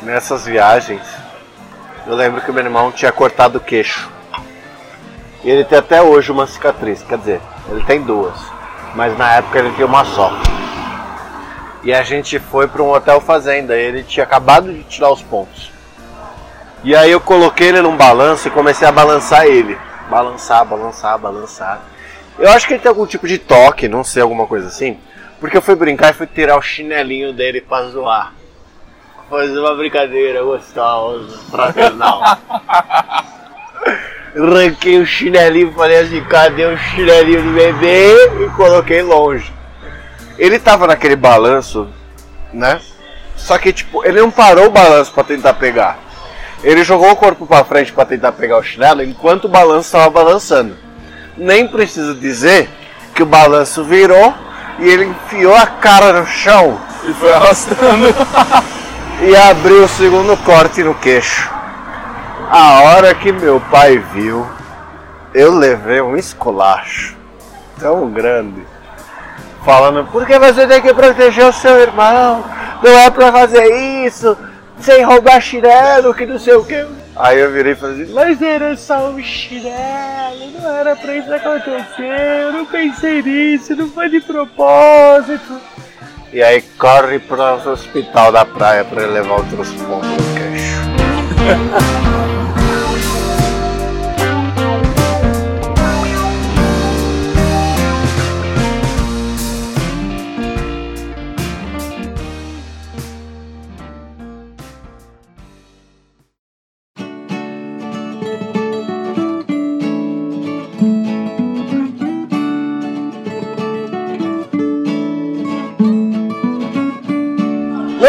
Nessas 0.01 0.47
viagens, 0.47 1.03
eu 2.07 2.15
lembro 2.15 2.41
que 2.41 2.51
meu 2.51 2.63
irmão 2.63 2.91
tinha 2.91 3.11
cortado 3.11 3.59
o 3.59 3.61
queixo. 3.61 4.09
E 5.43 5.51
ele 5.51 5.63
tem 5.63 5.77
até 5.77 6.01
hoje 6.01 6.31
uma 6.31 6.47
cicatriz, 6.47 7.03
quer 7.03 7.19
dizer, 7.19 7.39
ele 7.69 7.83
tem 7.83 8.01
duas, 8.01 8.33
mas 8.95 9.15
na 9.17 9.35
época 9.35 9.59
ele 9.59 9.71
tinha 9.73 9.85
uma 9.85 10.03
só. 10.03 10.33
E 11.83 11.93
a 11.93 12.01
gente 12.01 12.39
foi 12.39 12.67
para 12.67 12.81
um 12.81 12.91
hotel 12.91 13.21
fazenda, 13.21 13.75
ele 13.75 14.01
tinha 14.03 14.23
acabado 14.23 14.73
de 14.73 14.81
tirar 14.83 15.11
os 15.11 15.21
pontos. 15.21 15.72
E 16.83 16.93
aí 16.93 17.11
eu 17.11 17.21
coloquei 17.21 17.69
ele 17.69 17.81
num 17.81 17.95
balanço 17.95 18.47
e 18.47 18.51
comecei 18.51 18.85
a 18.85 18.91
balançar 18.91 19.45
ele. 19.45 19.77
Balançar, 20.09 20.65
balançar, 20.65 21.17
balançar. 21.17 21.81
Eu 22.37 22.49
acho 22.51 22.67
que 22.67 22.73
ele 22.73 22.81
tem 22.81 22.89
algum 22.89 23.05
tipo 23.05 23.25
de 23.25 23.37
toque, 23.37 23.87
não 23.87 24.03
sei, 24.03 24.21
alguma 24.21 24.45
coisa 24.45 24.67
assim. 24.67 24.97
Porque 25.39 25.55
eu 25.55 25.61
fui 25.61 25.75
brincar 25.75 26.11
e 26.11 26.13
fui 26.13 26.27
tirar 26.27 26.57
o 26.57 26.61
chinelinho 26.61 27.31
dele 27.31 27.61
pra 27.61 27.83
zoar. 27.83 28.33
Fazer 29.29 29.57
uma 29.57 29.75
brincadeira 29.75 30.43
gostosa, 30.43 31.37
fraternal. 31.49 32.21
Ranquei 34.35 34.99
o 34.99 35.05
chinelinho, 35.05 35.71
falei 35.73 35.99
assim, 35.99 36.21
cadê 36.25 36.65
o 36.65 36.77
chinelinho 36.77 37.43
do 37.43 37.53
bebê? 37.53 38.43
E 38.43 38.49
coloquei 38.57 39.01
longe. 39.01 39.53
Ele 40.37 40.59
tava 40.59 40.87
naquele 40.87 41.15
balanço, 41.15 41.87
né? 42.51 42.81
Só 43.37 43.57
que 43.57 43.71
tipo, 43.71 44.03
ele 44.03 44.19
não 44.19 44.31
parou 44.31 44.65
o 44.67 44.71
balanço 44.71 45.13
para 45.13 45.23
tentar 45.23 45.53
pegar. 45.53 46.02
Ele 46.63 46.83
jogou 46.83 47.11
o 47.11 47.15
corpo 47.15 47.45
para 47.45 47.65
frente 47.65 47.91
para 47.91 48.05
tentar 48.05 48.31
pegar 48.31 48.57
o 48.57 48.63
chinelo 48.63 49.03
enquanto 49.03 49.45
o 49.45 49.49
balanço 49.49 49.87
estava 49.87 50.09
balançando. 50.09 50.77
Nem 51.37 51.67
preciso 51.67 52.15
dizer 52.15 52.69
que 53.13 53.21
o 53.21 53.25
balanço 53.25 53.83
virou 53.83 54.33
e 54.79 54.87
ele 54.87 55.05
enfiou 55.05 55.55
a 55.55 55.67
cara 55.67 56.13
no 56.13 56.25
chão 56.25 56.79
e 57.03 57.13
foi 57.13 57.33
arrastando 57.33 58.15
e 59.21 59.35
abriu 59.35 59.83
o 59.83 59.87
segundo 59.89 60.37
corte 60.37 60.81
no 60.83 60.95
queixo. 60.95 61.51
A 62.49 62.81
hora 62.83 63.13
que 63.13 63.31
meu 63.31 63.59
pai 63.59 63.97
viu, 63.97 64.47
eu 65.33 65.53
levei 65.53 66.01
um 66.01 66.15
esculacho 66.15 67.15
tão 67.77 68.09
grande. 68.09 68.63
Falando, 69.65 70.05
por 70.11 70.25
que 70.25 70.37
você 70.39 70.65
tem 70.67 70.81
que 70.81 70.93
proteger 70.93 71.45
o 71.45 71.53
seu 71.53 71.79
irmão? 71.79 72.43
Não 72.81 72.91
é 72.91 73.09
pra 73.09 73.31
fazer 73.31 73.65
isso 74.05 74.37
sem 74.79 75.03
roubar 75.03 75.41
chinelo, 75.41 76.13
que 76.13 76.25
não 76.25 76.39
sei 76.39 76.55
o 76.55 76.65
que. 76.65 76.85
Aí 77.15 77.39
eu 77.39 77.51
virei 77.51 77.73
e 77.73 77.75
falei 77.75 78.03
assim, 78.03 78.13
mas 78.13 78.41
era 78.41 78.75
só 78.75 79.09
um 79.09 79.21
chinelo, 79.21 80.51
não 80.59 80.75
era 80.75 80.95
pra 80.95 81.15
isso 81.15 81.33
acontecer, 81.33 82.41
eu 82.41 82.51
não 82.53 82.65
pensei 82.65 83.21
nisso, 83.21 83.75
não 83.75 83.87
foi 83.89 84.09
de 84.09 84.19
propósito. 84.19 85.61
E 86.31 86.41
aí 86.41 86.61
corre 86.79 87.19
pro 87.19 87.43
hospital 87.69 88.31
da 88.31 88.43
praia 88.43 88.83
pra 88.83 89.05
levar 89.05 89.35
outros 89.35 89.71
pontos 89.73 90.09
no 90.09 90.35
queixo. 90.35 90.81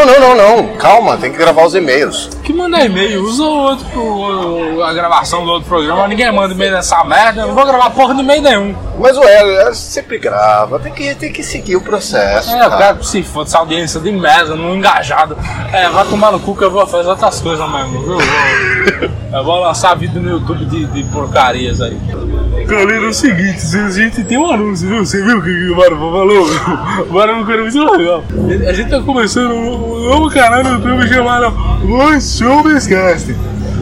Não, 0.04 0.20
não, 0.20 0.36
não, 0.36 0.56
não. 0.62 0.76
Calma, 0.76 1.16
tem 1.16 1.32
que 1.32 1.38
gravar 1.38 1.64
os 1.64 1.74
e-mails. 1.74 2.28
Que 2.42 2.52
manda 2.52 2.84
e-mail? 2.84 3.22
Usa 3.22 3.42
o 3.42 3.46
outro, 3.46 4.00
o, 4.00 4.82
a 4.82 4.92
gravação 4.92 5.46
do 5.46 5.50
outro 5.50 5.66
programa. 5.66 6.06
Ninguém 6.06 6.30
manda 6.30 6.52
e-mail 6.52 6.72
nessa 6.72 7.02
merda. 7.04 7.40
Eu 7.40 7.48
não 7.48 7.54
vou 7.54 7.64
gravar 7.64 7.88
porra 7.88 8.14
de 8.14 8.20
e-mail 8.20 8.42
nenhum. 8.42 8.76
Mas 8.98 9.16
ué, 9.16 9.72
sempre 9.72 10.18
grava. 10.18 10.78
Tem 10.78 10.92
que, 10.92 11.14
tem 11.14 11.32
que 11.32 11.42
seguir 11.42 11.76
o 11.76 11.80
processo. 11.80 12.54
É, 12.54 12.68
cara. 12.68 12.94
que 12.96 13.06
se 13.06 13.22
foda 13.22 13.48
essa 13.48 13.58
audiência 13.58 13.98
de 13.98 14.12
merda, 14.12 14.54
não 14.54 14.76
engajado. 14.76 15.38
É, 15.72 15.88
vai 15.88 16.04
tomar 16.04 16.32
no 16.32 16.40
cu 16.40 16.54
que 16.54 16.64
eu 16.64 16.70
vou 16.70 16.86
fazer 16.86 17.08
outras 17.08 17.40
coisas 17.40 17.66
mesmo, 17.70 18.02
viu? 18.02 18.18
Eu 19.32 19.42
vou 19.42 19.58
lançar 19.58 19.96
vídeo 19.96 20.20
no 20.20 20.30
YouTube 20.30 20.66
de, 20.66 20.84
de 20.84 21.02
porcarias 21.04 21.80
aí. 21.80 21.98
Galera, 22.66 23.04
é 23.04 23.08
o 23.08 23.12
seguinte, 23.12 23.60
a 23.76 23.90
gente 23.90 24.24
tem 24.24 24.38
um 24.38 24.50
anúncio, 24.50 24.88
viu? 24.88 25.04
Você 25.04 25.22
viu 25.22 25.38
o 25.38 25.42
que 25.42 25.68
o 25.70 25.76
Mário 25.76 25.96
falou? 25.96 26.46
O 27.08 27.12
Mário 27.12 27.32
é 27.32 27.60
muito 27.60 27.96
legal. 27.96 28.24
A 28.66 28.72
gente 28.72 28.88
tá 28.88 29.00
começando 29.02 29.52
um 29.52 30.08
novo 30.08 30.30
canal 30.30 30.64
no 30.64 30.70
YouTube 30.70 31.06
chamado 31.06 31.50
Voice 31.86 32.38
Showbescast. 32.38 33.34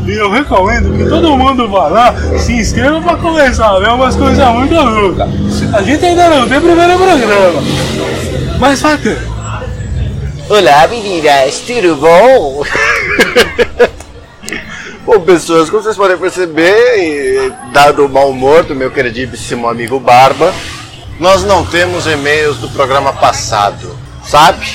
E 0.04 0.10
eu 0.10 0.30
recomendo 0.30 0.96
que 0.96 1.08
todo 1.08 1.36
mundo 1.36 1.68
vá 1.68 1.86
lá, 1.86 2.14
se 2.38 2.54
inscreva 2.54 3.00
pra 3.00 3.16
começar 3.16 3.78
ver 3.78 3.90
umas 3.90 4.16
coisas 4.16 4.48
muito 4.48 4.74
loucas. 4.74 5.28
A 5.74 5.82
gente 5.82 6.04
ainda 6.04 6.28
não 6.28 6.48
tem 6.48 6.60
primeiro 6.60 6.98
programa. 6.98 7.62
Mas 8.58 8.82
ter. 8.98 9.18
Olá 10.48 10.88
meninas, 10.88 11.60
tudo 11.60 11.96
bom? 11.96 12.64
Bom, 15.12 15.20
pessoas, 15.20 15.68
como 15.68 15.82
vocês 15.82 15.94
podem 15.94 16.16
perceber, 16.16 17.52
dado 17.70 18.06
o 18.06 18.08
mau 18.08 18.30
humor 18.30 18.62
do 18.62 18.74
meu 18.74 18.90
queridíssimo 18.90 19.68
amigo 19.68 20.00
Barba, 20.00 20.54
nós 21.20 21.44
não 21.44 21.66
temos 21.66 22.06
e-mails 22.06 22.56
do 22.56 22.70
programa 22.70 23.12
passado, 23.12 23.94
sabe? 24.24 24.66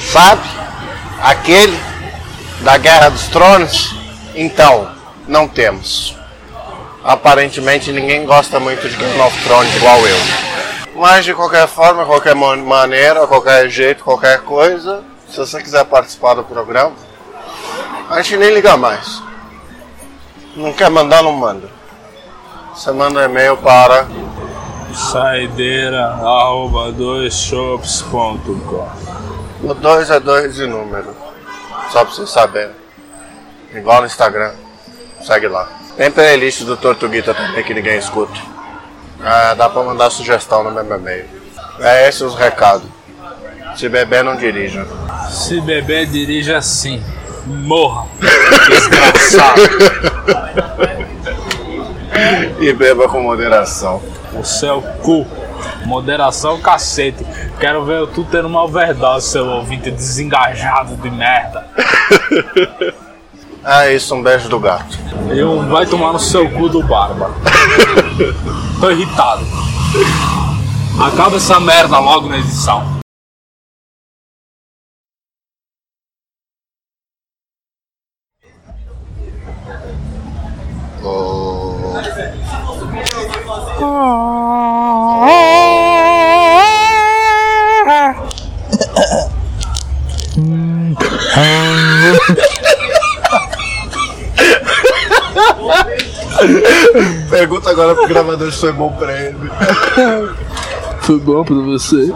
Sabe? 0.00 0.48
Aquele 1.20 1.76
da 2.60 2.78
Guerra 2.78 3.08
dos 3.08 3.26
Tronos? 3.26 3.96
Então, 4.32 4.88
não 5.26 5.48
temos. 5.48 6.16
Aparentemente 7.02 7.90
ninguém 7.90 8.24
gosta 8.24 8.60
muito 8.60 8.88
de 8.88 8.96
Game 8.96 9.20
of 9.20 9.42
Thrones 9.42 9.74
igual 9.74 10.06
eu. 10.06 10.18
Mas 10.94 11.24
de 11.24 11.34
qualquer 11.34 11.66
forma, 11.66 12.06
qualquer 12.06 12.36
maneira, 12.36 13.26
qualquer 13.26 13.68
jeito, 13.68 14.04
qualquer 14.04 14.42
coisa, 14.42 15.02
se 15.28 15.36
você 15.36 15.60
quiser 15.60 15.84
participar 15.86 16.34
do 16.34 16.44
programa, 16.44 16.92
a 18.08 18.22
gente 18.22 18.36
nem 18.36 18.54
liga 18.54 18.76
mais. 18.76 19.31
Não 20.54 20.72
quer 20.72 20.90
mandar, 20.90 21.22
não 21.22 21.32
manda. 21.32 21.68
Você 22.74 22.92
manda 22.92 23.20
um 23.20 23.22
e-mail 23.22 23.56
para 23.56 24.06
saideira 24.94 26.08
arroba 26.08 26.92
doisshops.com 26.92 28.88
O 29.62 29.74
2 29.74 30.10
é 30.10 30.20
2 30.20 30.54
de 30.54 30.66
número. 30.66 31.16
Só 31.90 32.04
pra 32.04 32.14
vocês 32.14 32.28
saberem. 32.28 32.74
Igual 33.74 34.00
no 34.00 34.06
Instagram. 34.06 34.52
Segue 35.22 35.48
lá. 35.48 35.68
Tem 35.96 36.10
playlist 36.10 36.62
do 36.64 36.76
Tortuguita 36.76 37.32
também 37.32 37.64
que 37.64 37.72
ninguém 37.72 37.96
escuta. 37.96 38.38
Ah, 39.24 39.54
dá 39.54 39.68
pra 39.68 39.82
mandar 39.82 40.10
sugestão 40.10 40.64
no 40.64 40.70
meu 40.70 40.96
e-mail. 40.96 41.26
É 41.80 42.08
esses 42.08 42.20
os 42.20 42.34
recados. 42.34 42.86
Se 43.76 43.88
beber, 43.88 44.22
não 44.22 44.36
dirija. 44.36 44.86
Se 45.30 45.60
beber, 45.60 46.06
dirija 46.06 46.58
assim. 46.58 47.02
Morra. 47.46 48.06
Desgraçado. 48.68 50.11
E 52.60 52.72
beba 52.72 53.08
com 53.08 53.20
moderação. 53.20 54.00
O 54.34 54.44
seu 54.44 54.80
cu. 55.02 55.26
Moderação, 55.84 56.60
cacete. 56.60 57.24
Quero 57.58 57.84
ver 57.84 58.06
tu 58.08 58.24
tendo 58.24 58.46
uma 58.46 58.62
overdose, 58.64 59.28
seu 59.28 59.46
ouvinte 59.46 59.90
desengajado 59.90 60.96
de 60.96 61.10
merda. 61.10 61.66
É 63.64 63.92
isso, 63.94 64.14
um 64.14 64.22
beijo 64.22 64.48
do 64.48 64.58
gato. 64.58 64.98
E 65.32 65.42
um 65.42 65.68
vai 65.68 65.86
tomar 65.86 66.12
no 66.12 66.18
seu 66.18 66.48
cu 66.50 66.68
do 66.68 66.82
barba. 66.82 67.30
Tô 68.80 68.90
irritado. 68.90 69.44
Acaba 71.00 71.36
essa 71.36 71.58
merda 71.58 71.98
logo 71.98 72.28
na 72.28 72.38
edição. 72.38 73.01
Pergunta 97.30 97.70
agora 97.70 97.94
pro 97.94 98.08
gravador 98.08 98.52
se 98.52 98.60
foi 98.60 98.72
bom 98.72 98.92
pra 98.92 99.12
ele. 99.12 99.36
Foi 101.00 101.18
bom 101.18 101.42
pra 101.44 101.56
você? 101.56 102.12